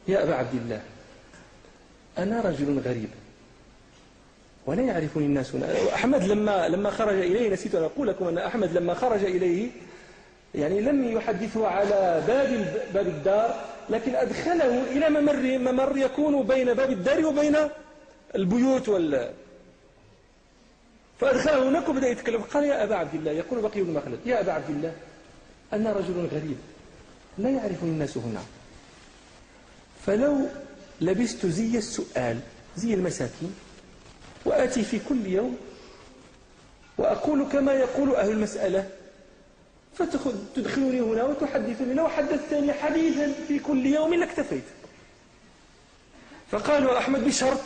يا 0.09 0.23
أبا 0.23 0.35
عبد 0.35 0.55
الله 0.55 0.81
أنا 2.19 2.41
رجل 2.41 2.79
غريب 2.79 3.09
ولا 4.67 4.83
يعرفني 4.83 5.25
الناس 5.25 5.55
هنا. 5.55 5.95
أحمد 5.95 6.25
لما 6.25 6.69
لما 6.69 6.91
خرج 6.91 7.15
إليه 7.17 7.51
نسيت 7.51 7.75
أن 7.75 7.83
أقول 7.83 8.09
لكم 8.09 8.29
أن 8.29 8.39
أحمد 8.39 8.73
لما 8.73 8.95
خرج 8.95 9.25
إليه 9.25 9.71
يعني 10.55 10.81
لم 10.81 11.05
يحدثه 11.05 11.67
على 11.67 12.23
باب 12.27 12.81
باب 12.95 13.07
الدار 13.07 13.65
لكن 13.91 14.15
أدخله 14.15 14.83
إلى 14.83 15.09
ممر 15.11 15.59
ممر 15.73 15.97
يكون 15.97 16.43
بين 16.47 16.75
باب 16.75 16.91
الدار 16.91 17.27
وبين 17.27 17.57
البيوت 18.35 18.89
وال 18.89 19.31
فأدخله 21.21 21.69
هناك 21.69 21.89
وبدأ 21.89 22.09
يتكلم. 22.09 22.43
قال 22.43 22.65
يا 22.65 22.85
أبا 22.85 22.97
عبد 22.97 23.15
الله. 23.15 23.31
يقول 23.31 23.61
بقي 23.63 23.83
بن 23.83 23.93
مخلد. 23.93 24.19
يا 24.27 24.41
أبا 24.41 24.53
عبد 24.53 24.71
الله 24.71 24.93
أنا 25.73 25.93
رجل 25.93 26.29
غريب 26.33 26.57
لا 27.39 27.51
يعرفني 27.51 27.91
الناس 27.91 28.17
هنا. 28.17 28.43
فلو 30.07 30.47
لبست 31.01 31.47
زي 31.47 31.79
السؤال 31.79 32.41
زي 32.77 32.95
المساكين 32.95 33.55
وآتي 34.45 34.83
في 34.83 35.01
كل 35.09 35.27
يوم 35.27 35.57
وأقول 36.99 37.49
كما 37.53 37.73
يقول 37.73 38.15
أهل 38.15 38.31
المسألة 38.31 38.91
فتدخلني 39.95 41.01
هنا 41.01 41.25
وتحدثني. 41.25 41.95
لو 41.95 42.09
حدثتني 42.09 42.73
حديثا 42.73 43.33
في 43.49 43.59
كل 43.59 43.87
يوم 43.87 44.15
لاكتفيت. 44.15 44.65
فقالوا 46.51 46.99
أحمد 46.99 47.25
بشرط 47.25 47.61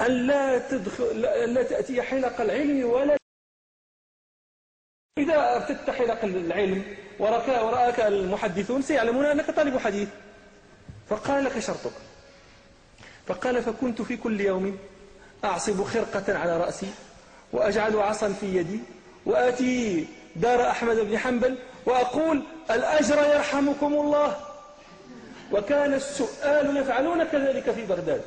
أن 0.00 0.26
لا, 0.26 0.58
تدخل 0.58 1.20
لا 1.54 1.62
تأتي 1.62 2.02
حلق 2.02 2.40
العلم 2.40 2.84
ولا 2.84 3.17
إذا 5.18 5.56
ارتدت 5.56 5.90
حلق 5.90 6.24
العلم 6.24 6.82
ورآك 7.18 8.00
المحدثون 8.00 8.82
سيعلمون 8.82 9.24
أنك 9.24 9.50
طالب 9.50 9.78
حديث. 9.78 10.08
فقال 11.10 11.44
لك 11.44 11.58
شرطك. 11.58 11.92
فقال 13.26 13.62
فكنت 13.62 14.02
في 14.02 14.16
كل 14.16 14.40
يوم 14.40 14.78
أعصب 15.44 15.84
خرقة 15.84 16.38
على 16.38 16.56
رأسي 16.56 16.90
وأجعل 17.52 17.96
عصا 17.96 18.28
في 18.40 18.46
يدي 18.46 18.80
وآتي 19.26 20.06
دار 20.36 20.70
أحمد 20.70 20.96
بن 20.96 21.18
حنبل 21.18 21.58
وأقول 21.86 22.42
الأجر 22.70 23.18
يرحمكم 23.34 23.92
الله. 23.94 24.36
وكان 25.52 25.94
السؤال 25.94 26.76
يفعلون 26.76 27.24
كذلك 27.24 27.70
في 27.70 27.86
بغداد. 27.86 28.22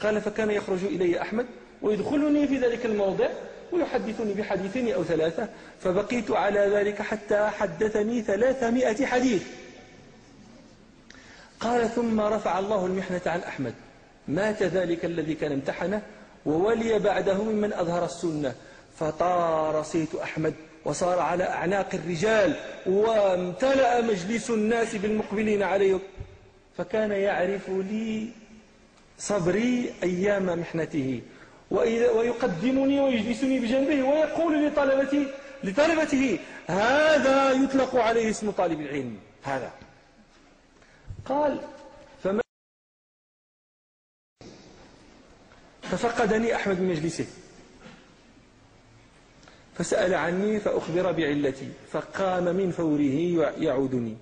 قال 0.00 0.20
فكان 0.20 0.50
يخرج 0.50 0.84
إلي 0.84 1.22
أحمد 1.22 1.46
ويدخلني 1.82 2.48
في 2.48 2.58
ذلك 2.58 2.86
الموضع 2.86 3.28
ويحدثني 3.72 4.34
بحديثين 4.34 4.92
أو 4.92 5.04
ثلاثة 5.04 5.48
فبقيت 5.80 6.30
على 6.30 6.60
ذلك 6.60 7.02
حتى 7.02 7.48
حدثني 7.58 8.22
ثلاثمائة 8.22 9.06
حديث. 9.06 9.42
قال 11.60 11.90
ثم 11.90 12.20
رفع 12.20 12.58
الله 12.58 12.86
المحنة 12.86 13.20
عن 13.26 13.40
أحمد. 13.40 13.74
مات 14.28 14.62
ذلك 14.62 15.04
الذي 15.04 15.34
كان 15.34 15.52
امتحنه 15.52 16.02
وولي 16.46 16.98
بعده 16.98 17.42
ممن 17.42 17.72
أظهر 17.72 18.04
السنة. 18.04 18.54
فطار 18.98 19.82
صيت 19.82 20.14
أحمد 20.14 20.54
وصار 20.84 21.18
على 21.18 21.44
أعناق 21.44 21.94
الرجال 21.94 22.56
وامتلأ 22.86 24.00
مجلس 24.00 24.50
الناس 24.50 24.96
بالمقبلين 24.96 25.62
عليه. 25.62 25.98
فكان 26.78 27.10
يعرف 27.10 27.68
لي 27.68 28.28
صبري 29.18 29.94
أيام 30.02 30.60
محنته. 30.60 31.20
ويقدمني 31.72 33.00
ويجلسني 33.00 33.60
بجنبه 33.60 34.02
ويقول 34.08 34.66
لطلبتي 34.66 35.26
لطلبته 35.64 36.38
هذا 36.66 37.50
يطلق 37.52 37.96
عليه 37.96 38.30
اسم 38.30 38.50
طالب 38.50 38.80
العلم 38.80 39.18
هذا. 39.42 39.72
قال 41.24 41.60
فما 42.24 42.42
ففقدني 45.82 46.54
أحمد 46.54 46.80
من 46.80 46.88
مجلسه. 46.88 47.26
فسأل 49.78 50.14
عني 50.14 50.60
فأخبر 50.60 51.12
بعلتي 51.12 51.68
فقام 51.92 52.44
من 52.44 52.70
فوره 52.70 53.52
يعودني 53.58 54.16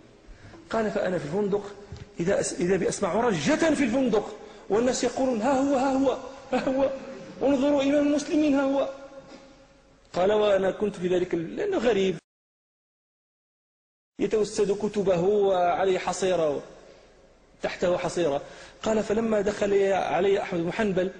قال 0.70 0.90
فأنا 0.90 1.18
في 1.18 1.24
الفندق 1.24 1.74
إذا, 2.20 2.40
إذا 2.40 2.76
بأسمع 2.76 3.14
رجة 3.14 3.74
في 3.74 3.84
الفندق 3.84 4.36
والناس 4.68 5.04
يقولون 5.04 5.42
ها 5.42 5.60
هو 5.60 5.76
ها 5.76 5.92
هو 5.92 6.16
ها 6.52 6.68
هو. 6.68 6.90
انظروا 7.42 7.82
إمام 7.82 8.06
المسلمين 8.06 8.54
ها 8.54 8.62
هو. 8.62 8.88
قال 10.12 10.32
وأنا 10.32 10.70
كنت 10.70 10.96
في 10.96 11.08
ذلك 11.08 11.34
لأنه 11.34 11.78
غريب. 11.78 12.16
يتوسد 14.20 14.78
كتبه 14.78 15.20
وعليه 15.20 15.98
حصيرة 15.98 16.62
تحته 17.62 17.96
حصيرة. 17.98 18.42
قال 18.82 19.02
فلما 19.02 19.40
دخل 19.40 19.92
علي 19.92 20.42
أحمد 20.42 20.60
بن 20.60 20.72
حنبل 20.72 21.10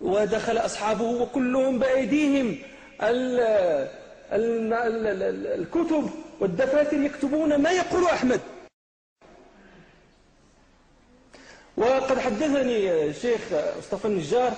ودخل 0.00 0.58
أصحابه 0.58 1.04
وكلهم 1.04 1.78
بأيديهم 1.78 2.58
الكتب 5.60 6.10
والدفاتر 6.40 6.96
يكتبون 6.96 7.56
ما 7.56 7.70
يقول 7.70 8.04
أحمد. 8.04 8.40
وقد 11.76 12.18
حدثني 12.18 13.04
الشيخ 13.04 13.40
مصطفى 13.78 14.04
النجار 14.04 14.56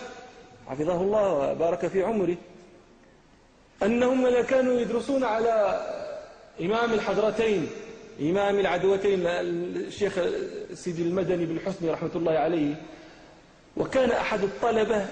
حفظه 0.68 1.00
الله 1.00 1.32
وبارك 1.32 1.86
في 1.86 2.02
عمره. 2.02 2.36
أنهم 3.82 4.40
كانوا 4.40 4.80
يدرسون 4.80 5.24
على 5.24 5.80
إمام 6.60 6.92
الحضرتين 6.92 7.68
إمام 8.20 8.58
العدوتين 8.58 9.20
الشيخ 9.26 10.18
سيدي 10.74 11.02
المدني 11.02 11.46
بن 11.46 11.60
حسني 11.60 11.90
رحمة 11.90 12.10
الله 12.14 12.32
عليه 12.32 12.74
وكان 13.76 14.10
أحد 14.10 14.42
الطلبة 14.42 15.06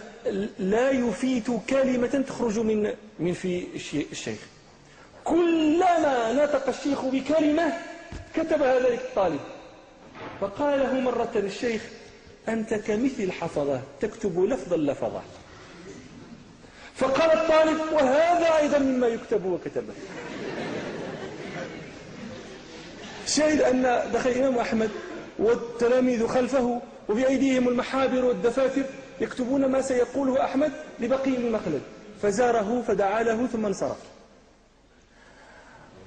لا 0.59 0.91
يفيت 0.91 1.47
كلمة 1.71 2.25
تخرج 2.29 2.59
من 2.59 2.95
من 3.19 3.33
في 3.33 3.67
الشيخ. 4.13 4.39
كلما 5.25 6.33
نطق 6.33 6.69
الشيخ 6.69 7.05
بكلمة 7.05 7.73
كتبها 8.35 8.79
ذلك 8.79 9.01
الطالب. 9.01 9.41
فقال 10.41 10.79
له 10.79 11.01
مرة 11.01 11.33
الشيخ 11.37 11.83
أنت 12.49 12.75
كمثل 12.75 13.23
الحفظة 13.23 13.81
تكتب 14.01 14.45
لفظا 14.45 14.77
لفظا 14.77 15.23
فقال 16.95 17.33
الطالب 17.33 17.79
وهذا 17.93 18.57
أيضا 18.59 18.79
مما 18.79 19.07
يكتب 19.07 19.45
وكتبه 19.45 19.95
شاهد 23.27 23.61
أن 23.63 24.11
دخل 24.13 24.31
الإمام 24.31 24.59
أحمد 24.59 24.91
والتلاميذ 25.39 26.27
خلفه 26.27 26.81
وبأيديهم 27.09 27.69
المحابر 27.69 28.25
والدفاتر 28.25 28.83
يكتبون 29.21 29.67
ما 29.67 29.81
سيقوله 29.81 30.45
أحمد 30.45 30.73
لبقي 31.01 31.31
بن 31.31 31.53
مخلد 31.53 31.83
فزاره 32.23 32.85
فدعا 32.89 33.23
له 33.23 33.47
ثم 33.47 33.67
انصرف. 33.67 33.97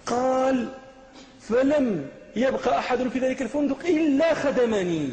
قال 0.05 0.69
فلم 1.41 2.09
يبقى 2.35 2.79
أحد 2.79 3.07
في 3.07 3.19
ذلك 3.19 3.41
الفندق 3.41 3.85
إلا 3.85 4.33
خدمني. 4.33 5.09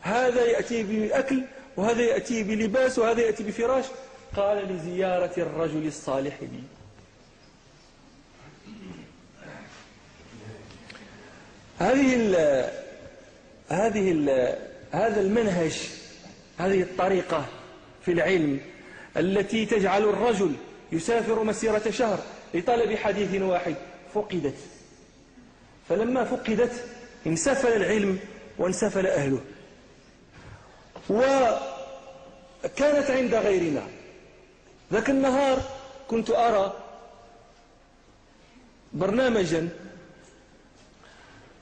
هذا 0.00 0.44
يأتي 0.44 0.82
بأكل 0.82 1.42
وهذا 1.76 2.02
يأتي 2.02 2.42
بلباس 2.42 2.98
وهذا 2.98 3.20
يأتي 3.20 3.42
بفراش 3.42 3.84
قال 4.36 4.72
لزيارة 4.72 5.32
الرجل 5.38 5.86
الصالح 5.86 6.42
لي. 6.42 6.62
هذه 11.78 12.16
ال 12.16 12.34
هذه 13.68 14.12
ال 14.12 14.56
هذا 14.92 15.20
المنهج 15.20 15.78
هذه 16.58 16.82
الطريقة 16.82 17.46
في 18.04 18.12
العلم 18.12 18.60
التي 19.16 19.66
تجعل 19.66 20.02
الرجل 20.02 20.52
يسافر 20.92 21.44
مسيرة 21.44 21.90
شهر 21.90 22.18
لطلب 22.54 22.96
حديث 22.96 23.42
واحد. 23.42 23.74
فقدت. 24.14 24.54
فلما 25.88 26.24
فقدت 26.24 26.84
انسفل 27.26 27.72
العلم 27.72 28.18
وانسفل 28.58 29.06
أهله. 29.06 29.40
وكانت 31.10 33.10
عند 33.10 33.34
غيرنا. 33.34 33.82
ذاك 34.92 35.10
النهار 35.10 35.58
كنت 36.08 36.30
أرى 36.30 36.74
برنامجا 38.92 39.68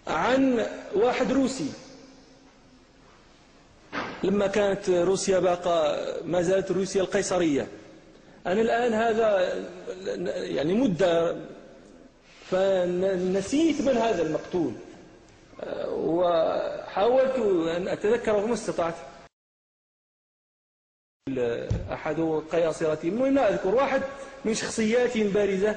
عن 0.06 0.66
واحد 0.94 1.32
روسي. 1.32 1.72
لما 4.24 4.46
كانت 4.46 4.90
روسيا 4.90 5.38
باقى 5.38 6.04
ما 6.24 6.42
زالت 6.42 6.70
روسيا 6.70 7.02
القيصرية. 7.02 7.68
أنا 8.46 8.60
الآن 8.60 8.92
هذا 8.92 9.54
يعني 10.26 10.74
مدة 10.74 11.36
فنسيت 12.50 13.80
من 13.80 13.96
هذا 13.96 14.22
المقتول. 14.22 14.72
وحاولت 15.88 17.36
أن 17.76 17.88
أتذكره 17.88 18.46
ما 18.46 18.54
استطعت. 18.54 18.94
أحد 21.92 22.20
قياصرتهم 22.52 23.12
المهم 23.12 23.38
أذكر 23.38 23.74
واحد 23.74 24.02
من 24.44 24.54
شخصيات 24.54 25.18
بارزة 25.18 25.76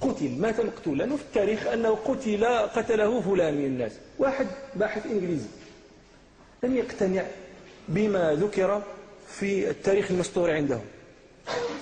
قتل. 0.00 0.30
مات 0.38 0.60
مقتولا 0.60 1.16
في 1.16 1.22
التاريخ 1.22 1.66
أنه 1.66 1.94
قتل 1.94 2.44
قتله 2.46 3.20
فلان 3.20 3.54
من 3.54 3.64
الناس. 3.64 3.92
واحد 4.18 4.46
باحث 4.74 5.06
إنجليزي. 5.06 5.48
لم 6.62 6.76
يقتنع 6.76 7.24
بما 7.88 8.34
ذكر 8.34 8.82
في 9.28 9.70
التاريخ 9.70 10.10
المسطور 10.10 10.50
عندهم. 10.50 10.84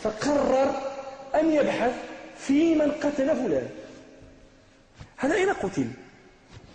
فقرر 0.02 0.70
أن 1.34 1.52
يبحث 1.52 1.94
في 2.38 2.74
من 2.74 2.90
قتل 2.90 3.36
فلان. 3.36 3.68
هذا 5.16 5.34
أين 5.34 5.50
قتل؟ 5.50 5.86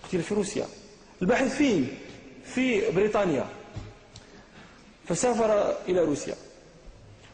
قتل 0.04 0.22
في 0.22 0.34
روسيا. 0.34 0.66
الباحث 1.22 1.56
فين؟ 1.56 1.98
في 2.46 2.92
بريطانيا. 2.92 3.46
فسافر 5.14 5.76
إلى 5.90 6.00
روسيا. 6.00 6.36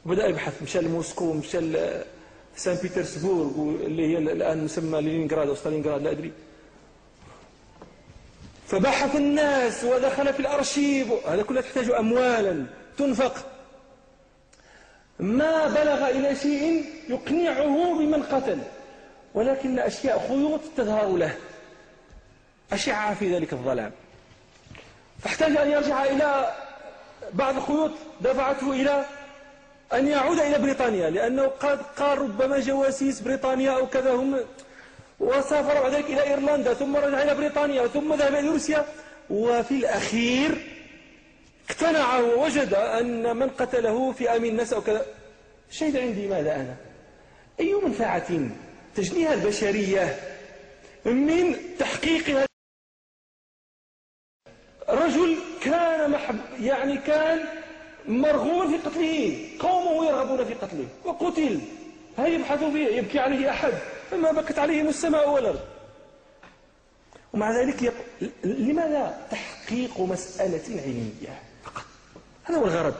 وبدأ 0.06 0.28
يبحث 0.28 0.62
مشى 0.62 0.82
لموسكو 0.82 1.34
مشى 1.34 1.60
سان 2.56 2.76
بيترسبورغ 2.76 3.52
اللي 3.86 4.08
هي 4.08 4.18
الآن 4.18 4.64
مسمى 4.64 5.02
لينينغراد 5.02 5.48
أو 5.48 5.56
ستالينغراد 5.56 6.02
لا 6.02 6.12
أدري. 6.12 6.32
فبحث 8.68 9.16
الناس 9.16 9.84
ودخل 9.84 10.34
في 10.34 10.40
الأرشيف. 10.40 11.08
هذا 11.28 11.44
كله 11.44 11.62
تحتاج 11.62 11.92
أموالا. 11.92 12.66
تنفق. 12.98 13.46
ما 15.20 15.68
بلغ 15.68 16.10
إلى 16.10 16.36
شيء 16.36 16.86
يقنعه 17.10 17.98
بمن 18.00 18.24
قتل. 18.24 18.60
ولكن 19.34 19.80
أشياء 19.80 20.28
خيوط 20.28 20.62
تظهر 20.78 21.18
له. 21.18 21.36
أشعة 22.72 23.14
في 23.14 23.36
ذلك 23.36 23.54
الظلام. 23.54 23.92
فاحتاج 25.20 25.58
أن 25.58 25.72
يرجع 25.72 26.04
إلى 26.04 26.54
بعض 27.34 27.56
الخيوط 27.56 27.92
دفعته 28.22 28.72
إلى 28.72 29.06
أن 29.94 30.08
يعود 30.08 30.40
إلى 30.40 30.58
بريطانيا 30.58 31.10
لأنه 31.10 31.46
قد 31.48 31.82
قال 31.82 32.18
ربما 32.18 32.60
جواسيس 32.60 33.22
بريطانيا 33.22 33.72
أو 33.72 33.88
كذا 33.88 34.14
هم 34.14 34.40
وسافر 35.20 35.82
بعد 35.82 35.94
ذلك 35.94 36.06
إلى 36.06 36.24
إيرلندا 36.24 36.74
ثم 36.74 36.96
رجع 36.96 37.22
إلى 37.22 37.36
بريطانيا 37.36 37.88
ثم 37.88 38.14
ذهب 38.14 38.36
إلى 38.36 38.48
روسيا. 38.48 38.86
وفي 39.30 39.72
الأخير 39.72 40.58
اقتنع 41.70 42.20
ووجد 42.20 42.74
أن 42.74 43.38
من 43.38 43.50
قتله 43.50 44.12
في 44.12 44.36
أمين 44.36 44.52
الناس 44.52 44.74
أو 44.74 44.82
كذا. 44.82 45.06
شهد 45.72 45.98
عندي 45.98 46.28
ماذا 46.28 46.56
أنا؟ 46.56 46.76
أي 47.60 47.74
منفعة 47.74 48.50
تجنيها 48.96 49.34
البشرية 49.34 50.20
من 51.06 51.56
تحقيق 51.80 52.46
رجل 54.90 55.38
كان 55.64 56.12
محب 56.12 56.40
يعني 56.62 56.98
كان 56.98 57.40
مرغوما 58.08 58.68
في 58.68 58.78
قتله 58.90 59.38
قومه 59.60 60.06
يرغبون 60.06 60.46
في 60.46 60.54
قتله 60.54 60.88
وقتل. 61.06 61.60
هل 62.18 62.34
يبحث 62.34 62.64
فيه؟ 62.64 62.88
يبكي 62.88 63.20
عليه 63.20 63.50
أحد. 63.50 63.74
فما 64.12 64.32
بكت 64.32 64.60
عليهم 64.60 64.88
السماء 64.88 65.30
والأرض. 65.30 65.60
ومع 67.34 67.52
ذلك 67.52 67.82
يق... 67.82 67.94
لماذا 68.44 69.28
تحقيق 69.32 70.00
مسألة 70.00 70.82
علمية 70.82 71.42
فقط؟ 71.64 71.86
هذا 72.44 72.58
هو 72.58 72.66
الغرض. 72.66 72.96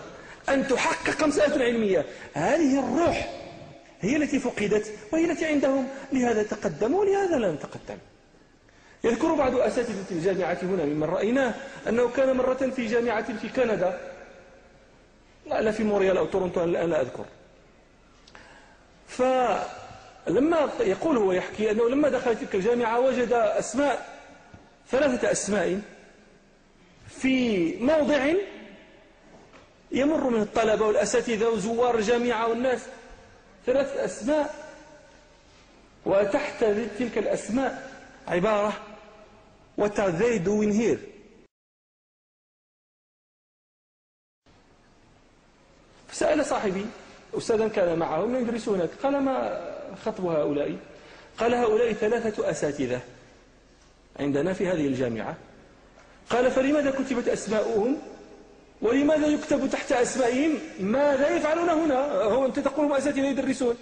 أن 0.50 0.68
تحقق 0.68 1.24
مسألة 1.24 1.66
علمية. 1.66 2.06
هذه 2.34 2.80
الروح 2.80 3.34
هي 4.02 4.16
التي 4.16 4.40
فقدت 4.40 4.94
وهي 5.14 5.32
التي 5.32 5.46
عندهم. 5.46 5.88
لهذا 6.14 6.44
تقدموا 6.44 7.00
ولهذا 7.00 7.38
لا 7.38 7.52
نتقدم 7.52 7.98
يذكر 9.04 9.34
بعض 9.34 9.56
أساتذة 9.56 10.12
الجامعة 10.12 10.58
هنا 10.64 10.86
ممن 10.86 11.04
رأيناه 11.04 11.54
أنه 11.90 12.10
كان 12.10 12.38
مرة 12.38 12.54
في 12.76 12.86
جامعة 12.86 13.38
في 13.38 13.50
كندا. 13.50 14.00
لا 15.46 15.72
في 15.72 15.84
موريال 15.84 16.18
أو 16.18 16.26
تورنتو 16.26 16.64
الآن 16.64 16.90
لا 16.90 17.02
أذكر. 17.02 17.26
فلما 19.08 20.70
يقول 20.80 21.18
هو 21.18 21.32
يحكي 21.32 21.72
أنه 21.72 21.90
لما 21.90 22.10
دخل 22.10 22.40
تلك 22.40 22.56
الجامعة 22.56 23.00
وجد 23.00 23.34
أسماء 23.34 24.10
ثلاثة 24.92 25.32
أسماء 25.32 25.82
في 27.10 27.76
موضع 27.84 28.34
يمر 29.92 30.30
من 30.30 30.42
الطلبة 30.42 30.86
والأساتذة 30.86 31.50
وزوار 31.50 31.96
الجامعة 31.98 32.48
والناس. 32.48 32.82
ثلاث 33.66 33.98
أسماء 33.98 34.56
وتحت 36.06 36.64
تلك 37.00 37.18
الأسماء 37.18 37.92
عبارة 38.28 38.74
What 39.78 40.00
are 40.00 40.12
they 40.12 40.40
doing 40.40 40.74
here? 40.74 41.00
فسأل 46.08 46.46
صاحبي 46.46 46.86
أستاذا 47.34 47.68
كان 47.68 48.00
معه 48.00 48.26
من 48.26 48.42
يدرس 48.42 48.70
هناك 48.70 48.90
قال 49.04 49.22
ما 49.22 49.36
خطب 50.06 50.26
هؤلاء؟ 50.26 50.78
قال 51.38 51.54
هؤلاء 51.54 51.94
ثلاثة 51.94 52.50
أساتذة 52.50 53.02
عندنا 54.20 54.54
في 54.54 54.68
هذه 54.68 54.88
الجامعة. 54.88 55.38
قال 56.30 56.52
فلماذا 56.52 56.92
كتبت 56.92 57.28
أسماؤهم؟ 57.28 57.98
ولماذا 58.82 59.28
يكتب 59.28 59.70
تحت 59.70 59.92
أسمائهم؟ 59.92 60.60
ماذا 60.80 61.30
يفعلون 61.30 61.70
هنا؟ 61.70 62.00
هو 62.12 62.46
أنت 62.46 62.60
تقول 62.60 62.98
أساتذة 62.98 63.26
يدرسون. 63.26 63.78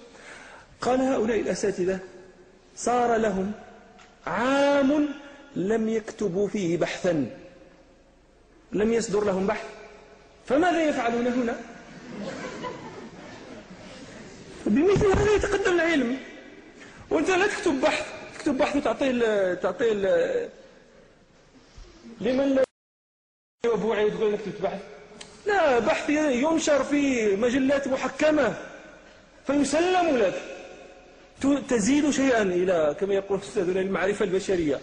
قال 0.81 1.01
هؤلاء 1.01 1.39
الأساتذة 1.39 1.99
صار 2.75 3.15
لهم 3.15 3.51
عام 4.27 5.07
لم 5.55 5.89
يكتبوا 5.89 6.47
فيه 6.47 6.77
بحثا 6.77 7.37
لم 8.71 8.93
يصدر 8.93 9.23
لهم 9.23 9.47
بحث. 9.47 9.65
فماذا 10.45 10.83
يفعلون 10.83 11.27
هنا؟ 11.27 11.61
بمثل 14.65 15.05
هذا 15.05 15.35
يتقدم 15.35 15.73
العلم. 15.73 16.17
وانت 17.09 17.29
لا 17.29 17.47
تكتب 17.47 17.81
بحث 17.81 18.05
تكتب 18.37 18.57
بحث 18.57 18.75
وتعطيه 18.75 19.53
تعطيه 19.53 19.93
لمن 22.21 22.55
لا 22.55 22.63
عيد 23.65 24.13
تقول 24.13 24.27
انك 24.27 24.39
كتبت 24.41 24.61
بحث. 24.61 24.81
لا 25.45 25.79
بحث 25.79 26.09
ينشر 26.09 26.83
في 26.83 27.35
مجلات 27.35 27.87
محكمة. 27.87 28.57
فيسلم 29.47 30.17
لك. 30.17 30.41
تزيد 31.69 32.09
شيئا 32.09 32.41
إلى 32.41 32.95
كما 32.99 33.13
يقول 33.13 33.39
أستاذنا 33.39 33.81
المعرفة 33.81 34.25
البشرية. 34.25 34.79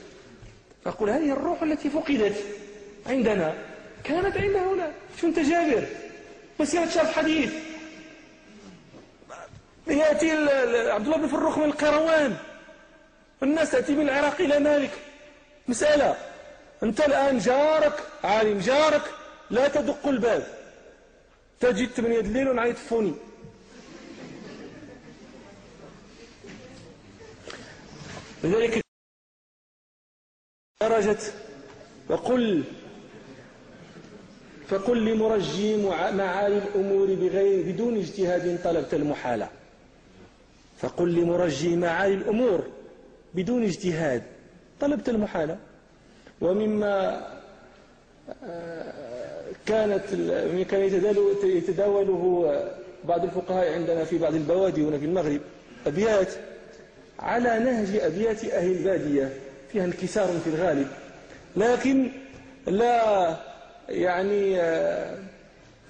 فأقول 0.84 1.10
هذه 1.10 1.32
الروح 1.32 1.62
التي 1.62 1.90
فقدت 1.90 2.44
عندنا 3.06 3.54
كانت 4.04 4.36
عندنا 4.36 4.72
هنا 4.72 4.92
شو 5.20 5.26
أنت 5.26 5.38
جابر؟ 5.38 5.86
مسيرة 6.60 6.88
شاف 6.88 7.12
حديث؟ 7.12 7.52
يأتي 9.86 10.30
عبد 10.90 11.04
الله 11.04 11.16
بن 11.16 11.26
فروخ 11.26 11.58
من 11.58 11.64
القيروان 11.64 12.36
الناس 13.42 13.70
تأتي 13.70 13.94
من 13.94 14.08
العراق 14.08 14.40
إلى 14.40 14.58
مالك. 14.58 14.90
مسألة. 15.68 16.16
أنت 16.82 17.00
الآن 17.00 17.38
جارك 17.38 17.92
عالم 18.24 18.58
جارك 18.58 19.02
لا 19.50 19.68
تدق 19.68 20.06
الباب. 20.08 20.46
تجد 21.60 21.88
ثمانية 21.88 22.20
الليل 22.20 22.48
ونعيط 22.48 22.76
فوني 22.76 23.14
لذلك 28.44 28.81
درجت 30.88 31.32
وقل 32.08 32.62
فقل 34.68 35.04
لمرجي 35.04 35.76
معالي 36.16 36.58
الأمور 36.58 37.06
بغير 37.14 37.62
بدون 37.72 37.96
اجتهاد 37.96 38.58
طلبت 38.64 38.94
المحالة. 38.94 39.48
فقل 40.78 41.14
لمرجي 41.14 41.76
معالي 41.76 42.14
الأمور 42.14 42.60
بدون 43.34 43.62
اجتهاد 43.64 44.22
طلبت 44.80 45.08
المحالة. 45.08 45.58
ومما 46.40 47.26
آه، 48.44 48.92
كانت 49.66 50.04
كان 50.70 50.80
يتداوله 51.44 52.22
بعض 53.04 53.24
الفقهاء 53.24 53.72
عندنا 53.72 54.04
في 54.04 54.18
بعض 54.18 54.34
البوادي 54.34 54.82
هنا 54.82 54.98
في 54.98 55.04
المغرب 55.04 55.40
أبيات 55.86 56.28
على 57.18 57.58
نهج 57.58 57.96
أبيات 57.96 58.44
أهل 58.44 58.70
البادية. 58.72 59.32
فيها 59.72 59.84
انكسار 59.84 60.28
في 60.44 60.50
الغالب. 60.50 60.88
لكن 61.56 62.10
لا 62.66 63.36
يعني 63.88 64.60
آه، 64.60 65.18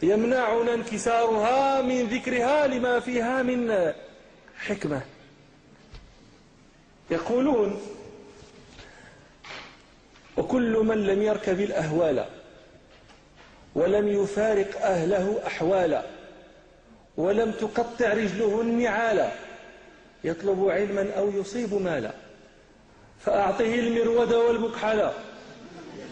يمنعنا 0.02 0.74
انكسارها 0.74 1.82
من 1.82 2.02
ذكرها 2.06 2.66
لما 2.66 3.00
فيها 3.00 3.42
من 3.42 3.92
حكمة. 4.58 5.02
يقولون 7.10 7.80
وكل 10.36 10.76
من 10.78 11.06
لم 11.06 11.22
يركب 11.22 11.60
الأهوال 11.60 12.24
ولم 13.74 14.08
يفارق 14.08 14.82
أهله 14.82 15.40
أحوالا 15.46 16.02
ولم 17.16 17.50
تقطع 17.52 18.12
رجله 18.12 18.60
النعالا 18.60 19.32
يطلب 20.24 20.68
علما 20.68 21.10
أو 21.18 21.30
يصيب 21.30 21.74
مالا 21.74 22.10
فأعطه 23.26 23.74
المرود 23.74 24.32
والمكحلا 24.32 25.12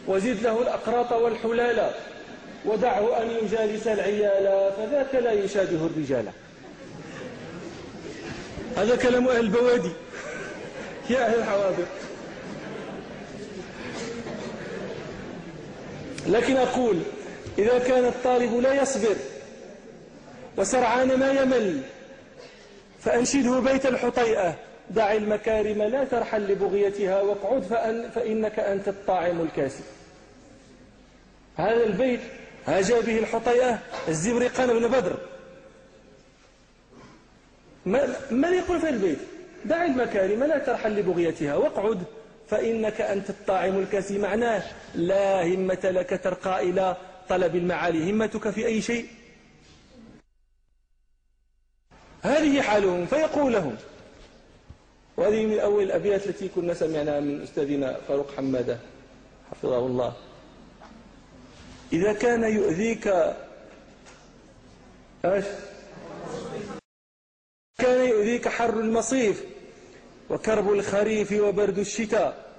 وزد 0.09 0.43
له 0.43 0.63
الأقراط 0.63 1.13
والحلالا 1.13 1.91
ودعه 2.65 3.23
أن 3.23 3.31
يجالس 3.31 3.87
العيالا 3.87 4.71
فذاك 4.71 5.15
لا 5.15 5.33
يشابه 5.33 5.87
الرجال. 5.87 6.27
هذا 8.77 8.97
كلام 8.97 9.29
أهل 9.29 9.41
البوادي. 9.41 9.91
يا 11.11 11.27
أهل 11.27 11.39
الحواضر 11.39 11.85
لكن 16.27 16.57
أقول 16.57 16.99
إذا 17.59 17.79
كان 17.79 18.05
الطالب 18.05 18.55
لا 18.61 18.83
يصبر 18.83 19.17
وسرعان 20.57 21.19
ما 21.19 21.33
يمل 21.33 21.81
فأنشده 23.01 23.61
بيت 23.61 23.87
الحطيئة. 23.87 24.70
دع 24.91 25.13
المكارم 25.13 25.83
لا 25.83 26.05
ترحل 26.05 26.53
لبغيتها 26.53 27.23
واقعد 27.23 27.63
فأن 27.63 28.11
فإنك 28.11 28.59
أنت 28.59 28.89
الطاعم 28.89 29.41
الكاسي 29.41 29.83
هذا 31.57 31.85
البيت 31.85 32.21
هاجى 32.67 33.01
به 33.01 33.19
الحطيئة 33.19 33.79
الزبرقان 34.09 34.69
بن 34.79 34.89
بدر. 34.89 35.17
من 38.31 38.53
يقول 38.53 38.81
في 38.81 38.89
البيت؟ 38.89 39.19
دع 39.65 39.85
المكارم 39.85 40.45
لا 40.45 40.59
ترحل 40.59 40.97
لبغيتها 40.97 41.55
واقعد 41.57 42.03
فإنك 42.49 43.01
أنت 43.01 43.31
الطاعم 43.31 43.79
الكاسي 43.79 44.19
معناه 44.19 44.63
لا 44.95 45.47
همة 45.47 45.79
لك 45.85 46.21
ترقى 46.25 46.63
إلى 46.63 46.97
طلب 47.29 47.57
المعالي. 47.57 48.11
همتك 48.11 48.51
في 48.51 48.67
أي 48.67 48.83
شيء؟ 48.83 49.07
هذه 52.23 52.63
حالهم. 52.63 53.07
فيقول 53.07 53.53
لهم 53.53 53.77
وهذه 55.21 55.47
من 55.47 55.59
أول 55.59 55.83
الأبيات 55.83 56.27
التي 56.27 56.49
كنا 56.49 56.75
سمعناها 56.75 57.21
من 57.21 57.43
أستاذنا 57.43 57.97
فاروق 58.09 58.31
حمادة 58.37 58.79
حفظه 59.51 59.87
الله. 59.87 60.13
إذا 61.93 62.13
كان 62.13 62.45
يؤذيك 62.45 63.07
إيش؟ 65.25 65.45
كان 67.79 68.09
يؤذيك 68.09 68.49
حر 68.49 68.81
المصيف 68.81 69.45
وكرب 70.31 70.73
الخريف 70.73 71.33
وبرد 71.33 71.79
الشتاء 71.79 72.51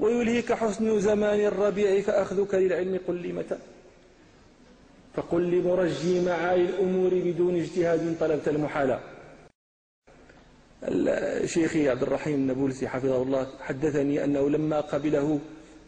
ويلهيك 0.00 0.52
حسن 0.52 1.00
زمان 1.00 1.40
الربيع 1.40 2.00
فأخذك 2.00 2.54
للعلم 2.54 3.00
قل 3.08 3.14
لي 3.14 3.32
متى 3.32 3.58
فقل 5.14 5.42
لمرجي 5.50 6.20
معالي 6.20 6.62
الأمور 6.62 7.10
بدون 7.14 7.60
اجتهاد 7.60 8.16
طلبت 8.20 8.48
المحالة. 8.48 9.00
شيخي 11.44 11.88
عبد 11.88 12.02
الرحيم 12.02 12.34
النابلسي 12.34 12.88
حفظه 12.88 13.22
الله 13.22 13.46
حدثني 13.60 14.24
أنه 14.24 14.50
لما 14.50 14.80
قبله 14.80 15.40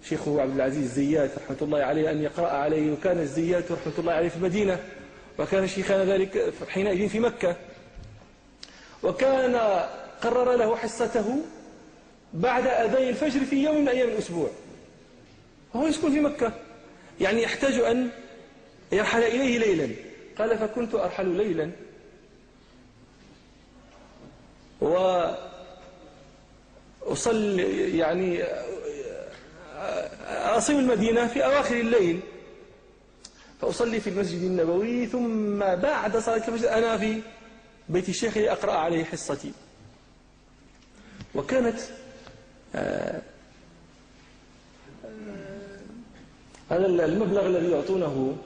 شيخه 0.08 0.40
عبد 0.40 0.54
العزيز 0.54 0.92
زيات 0.92 1.30
رحمة 1.38 1.56
الله 1.62 1.78
عليه 1.78 2.10
أن 2.10 2.22
يقرأ 2.22 2.48
عليه 2.48 2.92
وكان 2.92 3.18
الزيات 3.18 3.72
رحمة 3.72 3.92
الله 3.98 4.12
عليه 4.12 4.28
في 4.28 4.36
المدينة 4.36 4.78
وكان 5.38 5.66
شيخنا 5.66 6.04
ذلك 6.04 6.52
حينئذ 6.68 7.08
في 7.08 7.20
مكة. 7.20 7.56
وكان 9.02 9.56
قرر 10.22 10.56
له 10.56 10.76
حصته 10.76 11.36
بعد 12.34 12.66
أذان 12.66 13.08
الفجر 13.08 13.40
في 13.40 13.64
يوم 13.64 13.80
من 13.80 13.88
أيام 13.88 14.08
الأسبوع. 14.08 14.50
وهو 15.74 15.86
يسكن 15.86 16.12
في 16.12 16.20
مكة. 16.20 16.52
يعني 17.20 17.42
يحتاج 17.42 17.72
أن 17.74 18.08
يرحل 18.92 19.22
إليه 19.22 19.58
ليلا. 19.58 19.94
قال 20.38 20.58
فكنت 20.58 20.94
أرحل 20.94 21.26
ليلا. 21.26 21.70
وأصل 24.80 25.36
يعني 27.94 28.44
أصيب 30.28 30.78
المدينة 30.78 31.26
في 31.26 31.44
أواخر 31.44 31.80
الليل. 31.80 32.20
فأصلي 33.60 34.00
في 34.00 34.10
المسجد 34.10 34.42
النبوي 34.42 35.06
ثم 35.06 35.58
بعد 35.58 36.16
صلاة 36.16 36.48
الفجر 36.48 36.72
أنا 36.72 36.98
في 36.98 37.20
بيت 37.88 38.08
الشيخ 38.08 38.38
لأقرأ 38.38 38.72
عليه 38.72 39.04
حصتي. 39.04 39.52
وكانت 41.34 41.78
آه، 42.74 43.22
هذا 46.70 46.86
المبلغ 46.86 47.46
الذي 47.46 47.70
يعطونه 47.70 48.36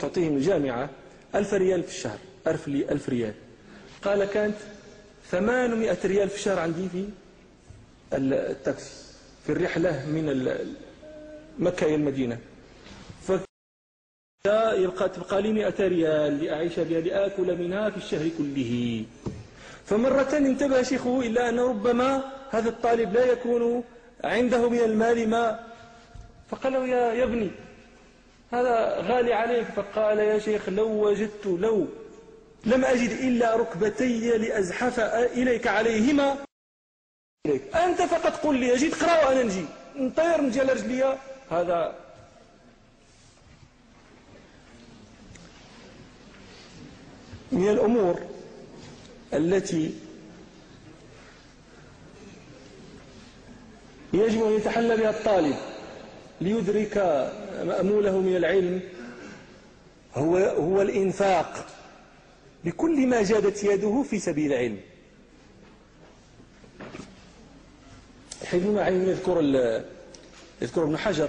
تعطيهم 0.00 0.36
الجامعة 0.36 0.90
ألف 1.34 1.54
ريال 1.54 1.82
في 1.82 1.88
الشهر 1.88 2.18
ألف 2.46 3.08
ريال. 3.08 3.34
قال 4.04 4.24
كانت 4.24 4.56
ثمانمائة 5.30 5.98
ريال 6.04 6.28
في 6.28 6.36
الشهر 6.36 6.58
عندي 6.58 6.88
في 6.88 7.04
التاكسي 8.12 8.90
في 9.46 9.52
الرحلة 9.52 10.06
من 10.06 10.26
مكة 11.58 11.84
إلى 11.86 11.94
المدينة. 11.94 12.38
يبقى 14.74 15.08
تبقى 15.08 15.42
لي 15.42 15.52
100 15.52 15.74
ريال 15.80 16.44
لأعيش 16.44 16.78
بها 16.80 17.00
لآكل 17.00 17.58
منها 17.58 17.90
في 17.90 17.96
الشهر 17.96 18.28
كله. 18.38 19.04
فمرة 19.86 20.36
انتبه 20.36 20.82
شيخه 20.82 21.20
إلا 21.20 21.48
أن 21.48 21.58
ربما 21.60 22.22
هذا 22.50 22.68
الطالب 22.68 23.12
لا 23.14 23.24
يكون 23.32 23.84
عنده 24.24 24.68
من 24.70 24.78
المال 24.78 25.28
ما. 25.28 25.60
فقال 26.50 26.72
له 26.72 26.86
يا, 26.86 27.12
يا 27.12 27.24
ابني 27.24 27.50
هذا 28.52 29.00
غالي 29.00 29.32
عليك. 29.32 29.66
فقال 29.66 30.18
يا 30.18 30.38
شيخ 30.38 30.68
لو 30.68 30.88
وجدت 31.08 31.46
لو 31.46 31.86
لم 32.66 32.84
أجد 32.84 33.10
إلا 33.10 33.56
ركبتي 33.56 34.38
لأزحف 34.38 35.00
إليك 35.00 35.66
عليهما. 35.66 36.36
إليك 37.46 37.76
أنت 37.76 38.02
فقط 38.02 38.36
قل 38.36 38.58
لي 38.58 38.74
أجد 38.74 38.94
قرأ 38.94 39.26
وأنا 39.26 39.42
نجي. 39.42 39.64
نطير 39.96 40.40
نجي 40.40 40.60
على 40.60 40.72
رجلي. 40.72 41.18
هذا 41.50 41.94
من 47.52 47.68
الأمور 47.68 48.20
التي 49.34 49.94
يجب 54.12 54.46
أن 54.46 54.52
يتحلى 54.52 54.96
بها 54.96 55.10
الطالب 55.10 55.56
ليدرك 56.40 56.96
مأموله 57.64 58.20
من 58.20 58.36
العلم. 58.36 58.80
هو, 60.14 60.36
هو 60.36 60.82
الإنفاق. 60.82 61.66
بكل 62.66 63.06
ما 63.06 63.22
جادت 63.22 63.64
يده 63.64 64.04
في 64.10 64.18
سبيل 64.18 64.52
العلم 64.52 64.78
يحيى 68.42 68.60
بن 68.60 68.74
معين 68.74 69.08
يذكر 69.08 69.40
يذكر 70.62 70.82
ابن 70.82 70.96
حجر 70.98 71.28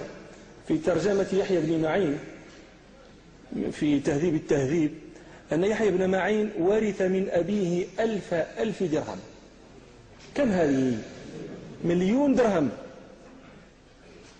في 0.68 0.78
ترجمة 0.78 1.26
يحيى 1.32 1.60
بن 1.60 1.82
معين 1.82 2.18
في 3.72 4.00
تهذيب 4.00 4.34
التهذيب 4.34 4.94
أن 5.52 5.64
يحيى 5.64 5.90
بن 5.90 6.10
معين 6.10 6.50
ورث 6.58 7.02
من 7.02 7.28
أبيه 7.30 7.86
ألف 8.00 8.34
ألف 8.34 8.82
درهم. 8.82 9.18
كم 10.34 10.48
هذه؟ 10.48 10.98
مليون 11.84 12.34
درهم. 12.34 12.70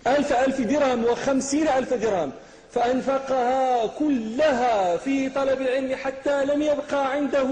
ألف 0.07 0.33
ألف 0.33 0.61
درهم 0.61 1.03
وخمسين 1.03 1.67
ألف 1.67 1.93
درهم. 1.93 2.31
فأنفقها 2.71 3.87
كلها 3.87 4.97
في 4.97 5.29
طلب 5.29 5.61
العلم 5.61 5.95
حتى 5.95 6.45
لم 6.45 6.61
يبقى 6.61 7.11
عنده 7.11 7.47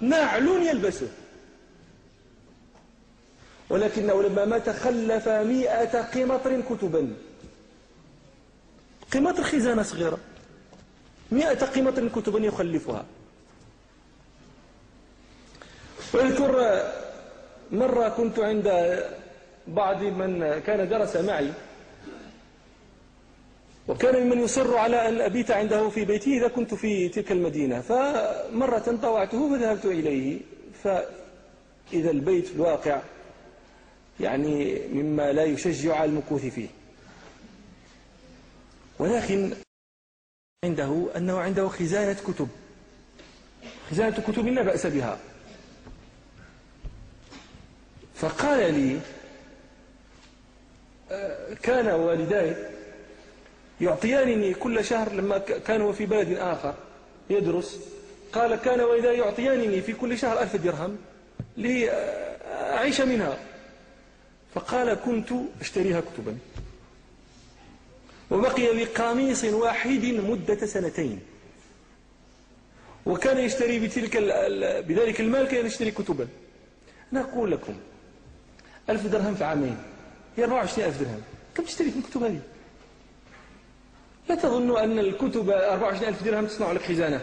نعل 0.00 0.48
يلبسه. 0.48 1.08
ولكنه 3.70 4.22
لما 4.22 4.44
مات 4.44 4.70
خلف 4.70 5.28
مئة 5.28 6.02
قمطر 6.02 6.60
كتبا. 6.60 7.14
قمطر 9.12 9.42
خزانة 9.42 9.82
صغيرة. 9.82 10.18
مئة 11.32 11.66
قمطر 11.66 12.08
كتبا 12.08 12.38
يخلفها. 12.38 13.04
واذكر 16.14 16.82
مرة 17.72 18.08
كنت 18.08 18.38
عند 18.38 18.98
بعض 19.66 20.02
من 20.02 20.58
كان 20.66 20.88
درس 20.88 21.16
معي. 21.16 21.52
وكان 23.88 24.26
ممن 24.26 24.38
يصر 24.38 24.76
على 24.76 25.08
أن 25.08 25.20
أبيت 25.20 25.50
عنده 25.50 25.88
في 25.88 26.04
بيته 26.04 26.36
إذا 26.36 26.48
كنت 26.48 26.74
في 26.74 27.08
تلك 27.08 27.32
المدينة. 27.32 27.80
فمرة 27.80 28.98
طوعته 29.02 29.50
فذهبت 29.50 29.84
إليه. 29.84 30.40
فإذا 30.84 32.10
البيت 32.10 32.46
في 32.46 32.54
الواقع 32.54 33.00
يعني 34.20 34.80
مما 34.88 35.32
لا 35.32 35.44
يشجع 35.44 35.96
على 35.96 36.10
المكوث 36.10 36.46
فيه. 36.46 36.68
ولكن 38.98 39.54
عنده 40.64 41.06
أنه 41.16 41.38
عنده 41.38 41.68
خزانة 41.68 42.16
كتب. 42.26 42.48
خزانة 43.90 44.20
كتب 44.28 44.46
لا 44.46 44.62
بأس 44.62 44.86
بها. 44.86 45.18
فقال 48.14 48.74
لي 48.74 49.00
آه، 51.10 51.54
كان 51.54 51.86
والداي 51.86 52.73
يعطيانني 53.80 54.54
كل 54.54 54.84
شهر 54.84 55.12
لما 55.12 55.38
كان 55.38 55.80
هو 55.80 55.92
في 55.92 56.06
بلد 56.06 56.32
آخر 56.38 56.74
يدرس. 57.30 57.80
قال 58.32 58.54
كان 58.54 58.80
والداي 58.80 59.18
يعطيانني 59.18 59.80
في 59.80 59.92
كل 59.92 60.18
شهر 60.18 60.42
ألف 60.42 60.56
درهم 60.56 60.96
لأعيش 61.56 63.00
منها. 63.00 63.38
فقال 64.54 64.94
كنت 64.94 65.32
أشتريها 65.60 66.00
كتبا. 66.00 66.36
وبقي 68.30 68.74
لي 68.74 68.84
قميص 68.84 69.44
واحد 69.44 70.04
مدة 70.04 70.66
سنتين. 70.66 71.20
وكان 73.06 73.38
يشتري 73.38 73.78
بتلك 73.78 74.16
بذلك 74.88 75.20
المال 75.20 75.48
كان 75.48 75.66
يشتري 75.66 75.90
كتبا. 75.90 76.28
أنا 77.12 77.20
أقول 77.20 77.52
لكم 77.52 77.76
ألف 78.90 79.06
درهم 79.06 79.34
في 79.34 79.44
عامين 79.44 79.76
هي 80.36 80.44
24 80.44 80.88
ألف 80.88 81.00
درهم. 81.00 81.22
كم 81.54 81.64
تشتري 81.64 81.90
في 81.90 81.98
الكتب 81.98 82.22
هذه؟ 82.22 82.40
لا 84.28 84.34
تظنوا 84.34 84.84
أن 84.84 84.98
الكتب 84.98 85.50
24 85.50 86.08
ألف 86.08 86.22
درهم 86.22 86.46
تصنع 86.46 86.72
لك 86.72 86.82
خزانة. 86.82 87.20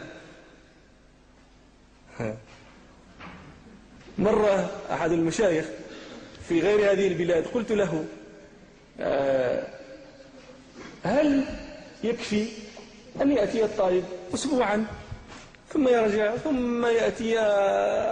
مرة 4.18 4.72
أحد 4.91 5.12
المشايخ 5.12 5.66
في 6.49 6.60
غير 6.60 6.91
هذه 6.91 7.08
البلاد 7.08 7.47
قلت 7.47 7.72
له 7.72 8.06
آه، 8.99 9.68
هل 11.04 11.45
يكفي 12.04 12.47
أن 13.22 13.32
يأتي 13.32 13.66
الطالب 13.66 14.06
أسبوعا؟ 14.34 14.86
ثم 15.70 15.88
يرجع 15.88 16.36
ثم 16.36 16.86
يأتي 16.86 17.38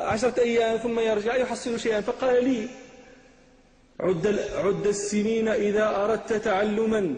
عشرة 0.06 0.42
أيام 0.42 0.78
ثم 0.78 1.00
يرجع 1.00 1.36
يحصل 1.36 1.80
شيئا؟ 1.80 2.02
فقال 2.02 2.44
لي 2.44 2.70
عد, 4.00 4.40
عد 4.56 4.88
السنين 4.88 5.48
إذا 5.48 5.96
أردت 5.96 6.34
تعلما. 6.34 7.16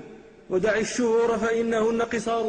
ودع 0.51 0.77
الشهور 0.77 1.37
فإنهن 1.37 2.01
قصار. 2.01 2.45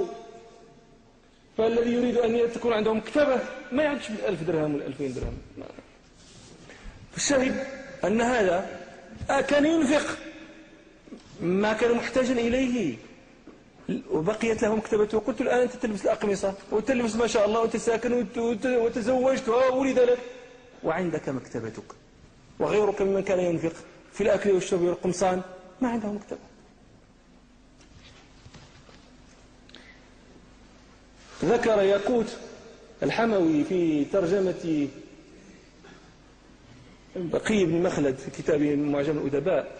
فالذي 1.58 1.92
يريد 1.92 2.16
أن 2.16 2.52
تكون 2.52 2.72
عنده 2.72 2.92
مكتبة 2.94 3.38
ما 3.72 3.82
يعدش 3.82 4.08
بالألف 4.08 4.42
درهم 4.42 4.74
ولا 4.74 4.86
ألفين 4.86 5.14
درهم. 5.14 5.38
فالشاهد 7.12 7.54
أن 8.04 8.20
هذا 8.20 8.58
كان 9.28 9.66
ينفق 9.66 10.06
ما 11.40 11.72
كان 11.72 11.94
محتاجا 11.94 12.32
إليه. 12.32 12.96
وبقيت 14.10 14.62
له 14.62 14.76
مكتبته 14.76 15.16
وقلت 15.18 15.40
الآن 15.40 15.60
أنت 15.60 15.72
تلبس 15.72 16.02
الأقمصة 16.04 16.54
وتلبس 16.70 17.14
ما 17.16 17.26
شاء 17.26 17.44
الله 17.46 17.60
وتساكن 17.60 18.26
وتزوجت 18.66 19.48
وولد 19.48 19.98
لك. 19.98 20.18
وعندك 20.84 21.28
مكتبتك. 21.28 21.88
وغيرك 22.58 23.02
ممن 23.02 23.22
كان 23.22 23.38
ينفق 23.38 23.72
في 24.12 24.20
الأكل 24.20 24.50
والشرب 24.50 24.80
والقمصان 24.80 25.42
ما 25.80 25.88
عنده 25.88 26.08
مكتبة. 26.08 26.51
ذكر 31.44 31.82
ياقوت 31.82 32.36
الحموي 33.02 33.64
في 33.64 34.04
ترجمة 34.04 34.88
بقي 37.16 37.64
بن 37.64 37.82
مخلد 37.82 38.16
في 38.16 38.42
كتابه 38.42 38.76
معجم 38.76 39.18
الأدباء. 39.18 39.72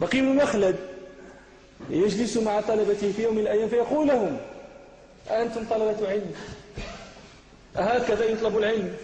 بقي 0.00 0.20
بن 0.20 0.36
مخلد 0.36 0.76
يجلس 1.90 2.36
مع 2.36 2.60
طلبته 2.60 3.12
في 3.12 3.22
يوم 3.22 3.34
من 3.34 3.40
الأيام 3.40 3.68
فيقول 3.68 4.08
لهم 4.08 4.40
أنتم 5.30 5.64
طلبة 5.64 6.08
علم. 6.08 6.32
أهكذا 7.76 8.24
يطلب 8.24 8.58
العلم. 8.58 8.96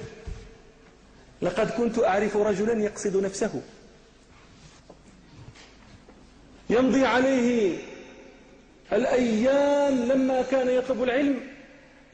لقد 1.43 1.71
كنت 1.71 1.99
أعرف 1.99 2.37
رجلا 2.37 2.85
يقصد 2.85 3.17
نفسه. 3.17 3.63
يمضي 6.71 7.05
عليه 7.05 7.79
الأيام 8.93 9.95
لما 9.95 10.43
كان 10.43 10.69
يطلب 10.69 11.03
العلم 11.03 11.41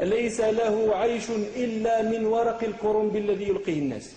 ليس 0.00 0.40
له 0.40 0.96
عيش 0.96 1.30
إلا 1.56 2.02
من 2.02 2.26
ورق 2.26 2.64
الكرنب 2.64 3.16
الذي 3.16 3.48
يلقيه 3.48 3.78
الناس. 3.78 4.10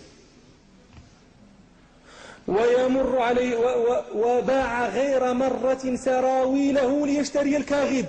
ويمر 2.48 3.20
عليه 3.20 3.58
وباع 4.16 4.88
غير 4.88 5.34
مرة 5.34 5.96
سراويله 5.96 7.06
ليشتري 7.06 7.58
الكاغد 7.58 8.06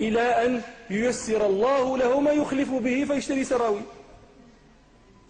إلى 0.00 0.20
أن 0.20 0.62
ييسر 0.90 1.46
الله 1.46 1.98
له 1.98 2.20
ما 2.20 2.30
يخلف 2.30 2.70
به 2.70 3.04
فيشتري 3.04 3.44
سراويل 3.44 3.82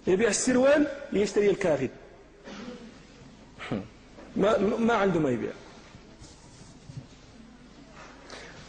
يبيع 0.06 0.28
السروال 0.28 0.86
ليشتري 1.12 1.50
الكاغد 1.50 1.90
ما, 4.36 4.58
ما 4.58 4.94
عنده 4.94 5.20
ما 5.20 5.30
يبيع. 5.30 5.50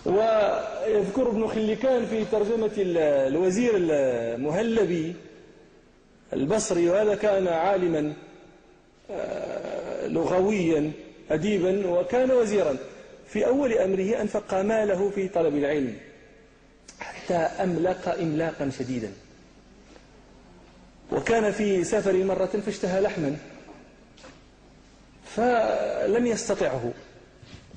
ويذكر 0.07 1.29
ابن 1.29 1.47
خلكان 1.47 2.05
في 2.05 2.25
ترجمة 2.25 2.71
الوزير 2.77 3.71
المهلبي 3.75 5.15
البصري 6.33 6.89
وهذا 6.89 7.15
كان 7.15 7.47
عالما 7.47 8.13
آه، 9.11 10.07
لغويا 10.07 10.91
أديبا 11.31 11.87
وكان 11.87 12.31
وزيرا. 12.31 12.77
في 13.27 13.45
أول 13.47 13.73
أمره 13.73 14.21
أنفق 14.21 14.53
ماله 14.53 15.09
في 15.09 15.27
طلب 15.27 15.55
العلم 15.55 15.97
حتى 16.99 17.33
أملق 17.33 18.09
إملاقا 18.19 18.69
شديدا. 18.79 19.11
وكان 21.11 21.51
في 21.51 21.83
سفر 21.83 22.23
مرة 22.23 22.45
فاشتهى 22.45 23.01
لحما 23.01 23.37
فلم 25.25 26.25
يستطعه. 26.27 26.91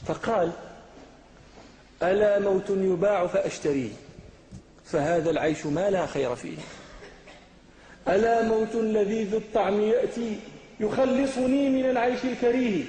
فقال 0.07 0.53
ألا 2.03 2.39
موت 2.39 2.71
يباع 2.71 3.27
فأشتريه؟ 3.27 3.91
فهذا 4.85 5.31
العيش 5.31 5.67
ما 5.67 5.91
لا 5.91 6.07
خير 6.07 6.37
فيه. 6.37 6.59
ألا 8.09 8.43
موت 8.43 8.75
لذيذ 8.75 9.35
الطعم 9.35 9.81
يأتي 9.81 10.41
يخلصني 10.81 11.69
من 11.69 11.91
العيش 11.91 12.25
الكريه؟ 12.25 12.85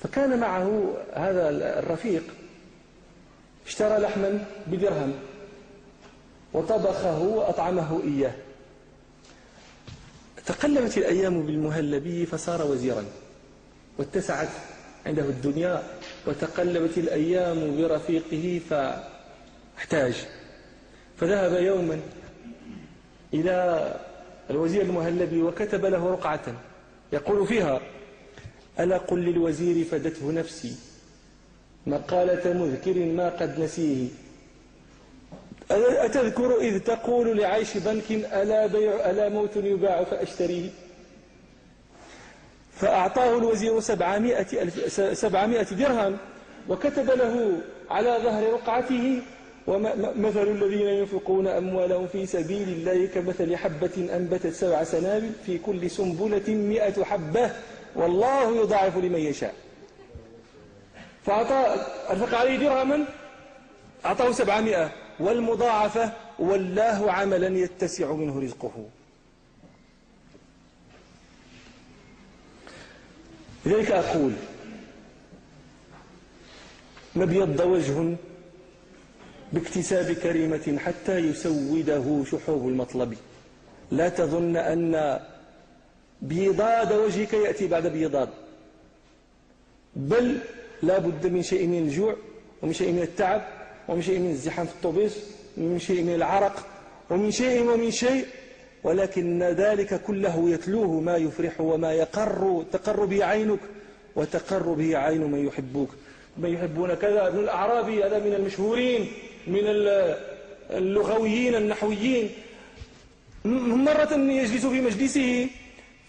فكان 0.00 0.38
معه 0.38 0.96
هذا 1.14 1.48
الرفيق 1.78 2.22
اشترى 3.66 3.98
لحما 3.98 4.44
بدرهم 4.66 5.14
وطبخه 6.52 7.18
وأطعمه 7.18 8.02
إياه. 8.04 8.34
تقلبت 10.46 10.98
الأيام 10.98 11.42
بالمهلبي 11.42 12.26
فصار 12.26 12.66
وزيرا 12.66 13.04
واتسعت. 13.98 14.48
عنده 15.06 15.22
الدنيا 15.22 15.82
وتقلبت 16.26 16.98
الأيام 16.98 17.76
برفيقه 17.76 18.60
فاحتاج. 18.70 20.14
فذهب 21.16 21.62
يوما 21.62 22.00
إلى 23.34 23.94
الوزير 24.50 24.82
المهلبي 24.82 25.42
وكتب 25.42 25.84
له 25.84 26.10
رقعة 26.10 26.40
يقول 27.12 27.46
فيها 27.46 27.80
ألا 28.80 28.98
قل 28.98 29.18
للوزير 29.18 29.84
فدته 29.84 30.32
نفسي 30.32 30.74
مقالة 31.86 32.52
مذكر 32.52 32.94
ما 32.98 33.28
قد 33.28 33.60
نسيه. 33.60 34.08
أتذكر 35.70 36.60
إذ 36.60 36.78
تقول 36.78 37.38
لعيش 37.38 37.76
بنك 37.76 38.10
ألا, 38.10 38.66
بيع 38.66 39.10
ألا 39.10 39.28
موت 39.28 39.56
يباع 39.56 40.04
فأشتريه؟ 40.04 40.70
فأعطاه 42.76 43.38
الوزير 43.38 43.80
سبعمائة, 43.80 44.68
سبعمائة 45.12 45.62
درهم 45.62 46.16
وكتب 46.68 47.10
له 47.10 47.60
على 47.90 48.18
ظهر 48.24 48.52
رقعته 48.52 49.22
ومثل 49.66 50.48
الذين 50.48 50.88
ينفقون 50.88 51.46
أموالهم 51.46 52.06
في 52.06 52.26
سبيل 52.26 52.68
الله 52.68 53.06
كمثل 53.06 53.56
حبة 53.56 54.08
أنبتت 54.16 54.52
سبع 54.52 54.84
سنابل 54.84 55.30
في 55.46 55.58
كل 55.58 55.90
سنبلة 55.90 56.48
مئة 56.48 57.04
حبة. 57.04 57.50
والله 57.96 58.56
يضاعف 58.56 58.96
لمن 58.96 59.18
يشاء. 59.18 59.54
فأعطى 61.26 61.76
أنفق 62.10 62.38
عليه 62.38 62.56
درهما 62.58 63.04
أعطاه 64.04 64.30
سبعمائة. 64.30 64.90
والمضاعفة 65.20 66.12
والله 66.38 67.12
عملا 67.12 67.58
يتسع 67.58 68.12
منه 68.12 68.40
رزقه. 68.40 68.72
لذلك 73.66 73.90
أقول 73.90 74.32
نبيض 77.16 77.60
وجه 77.60 78.16
باكتساب 79.52 80.12
كريمة 80.12 80.78
حتى 80.78 81.18
يسوده 81.18 82.24
شحوب 82.30 82.68
المطلب. 82.68 83.14
لا 83.90 84.08
تظن 84.08 84.56
أن 84.56 85.20
بيضاد 86.22 86.92
وجهك 86.92 87.32
يأتي 87.32 87.66
بعد 87.66 87.86
بيضاد. 87.86 88.28
بل 89.96 90.38
لا 90.82 90.98
بد 90.98 91.26
من 91.26 91.42
شيء 91.42 91.66
من 91.66 91.78
الجوع 91.78 92.16
ومن 92.62 92.72
شيء 92.72 92.92
من 92.92 93.02
التعب 93.02 93.42
ومن 93.88 94.02
شيء 94.02 94.18
من 94.18 94.30
الزحام 94.30 94.66
في 94.66 94.72
الطوبيس 94.72 95.12
ومن 95.58 95.78
شيء 95.78 96.02
من 96.02 96.14
العرق 96.14 96.66
ومن 97.10 97.30
شيء 97.30 97.62
ومن 97.62 97.90
شيء 97.90 98.26
ولكن 98.86 99.42
ذلك 99.42 100.00
كله 100.02 100.50
يتلوه 100.50 101.00
ما 101.00 101.16
يفرح 101.16 101.60
وما 101.60 101.92
يقر. 101.92 102.64
تقر 102.72 103.04
به 103.04 103.24
عينك 103.24 103.58
وتقر 104.16 104.72
به 104.72 104.96
عين 104.98 105.22
من 105.22 105.46
يحبوك. 105.46 105.90
من 106.36 106.54
يحبون 106.54 106.94
كذا 106.94 107.26
ابن 107.26 107.38
الأعرابي 107.38 108.04
هذا 108.04 108.18
من 108.18 108.34
المشهورين 108.34 109.12
من 109.46 109.64
اللغويين 110.70 111.54
النحويين. 111.54 112.30
مرة 113.88 114.12
يجلس 114.14 114.66
في 114.66 114.80
مجلسه 114.80 115.48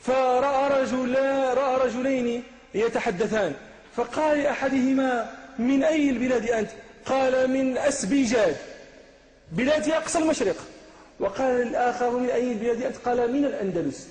فرأى 0.02 0.82
رجلا 0.82 1.54
رأى 1.54 1.88
رجلين 1.88 2.44
يتحدثان. 2.76 3.54
فقال 3.96 4.38
لأحدهما 4.38 5.30
من 5.60 5.84
أي 5.84 6.10
البلاد 6.10 6.50
أنت؟ 6.50 6.70
قال 7.06 7.50
من 7.50 7.78
أسبيجاد 7.78 8.56
بلاد 9.52 9.90
أقصى 9.90 10.20
المشرق. 10.20 10.56
وقال 11.20 11.62
الآخر 11.62 12.18
من 12.18 12.30
أي 12.30 12.52
البلاد 12.52 12.96
قال 13.06 13.34
من 13.34 13.46
الأندلس. 13.46 14.08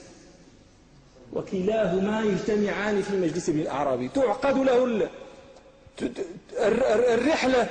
وكلاهما 1.33 2.23
يجتمعان 2.23 3.03
في 3.03 3.17
مجلس 3.17 3.49
ابن 3.49 3.59
الأعرابي 3.61 4.09
تعقد 4.09 4.57
له 4.57 5.09
الرحلة 7.15 7.69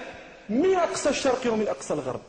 من 0.49 0.75
أقصى 0.75 1.09
الشرق 1.09 1.53
ومن 1.53 1.67
أقصى 1.67 1.93
الغرب. 1.93 2.21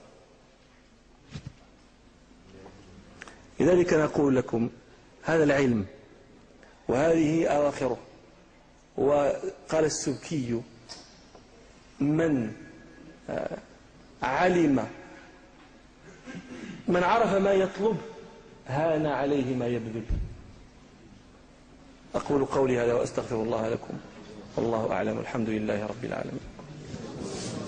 لذلك 3.60 3.92
نقول 3.94 4.36
لكم 4.36 4.70
هذا 5.22 5.44
العلم 5.44 5.86
وهذه 6.88 7.46
أواخره 7.46 7.98
وقال 8.96 9.84
السبكي 9.84 10.60
من 12.00 12.52
آه، 13.30 13.58
علم 14.22 14.86
من 16.88 17.02
عرف 17.02 17.34
ما 17.34 17.52
يطلب 17.52 17.96
هان 18.66 19.06
عليه 19.06 19.54
ما 19.54 19.66
يبذل. 19.66 20.02
أقول 22.14 22.44
قولي 22.44 22.78
هذا 22.78 22.94
وأستغفر 22.94 23.36
الله 23.36 23.68
لكم. 23.68 23.94
والله 24.56 24.92
أعلم. 24.92 25.18
الحمد 25.18 25.48
لله 25.48 25.86
رب 25.86 26.04
العالمين. 26.04 26.40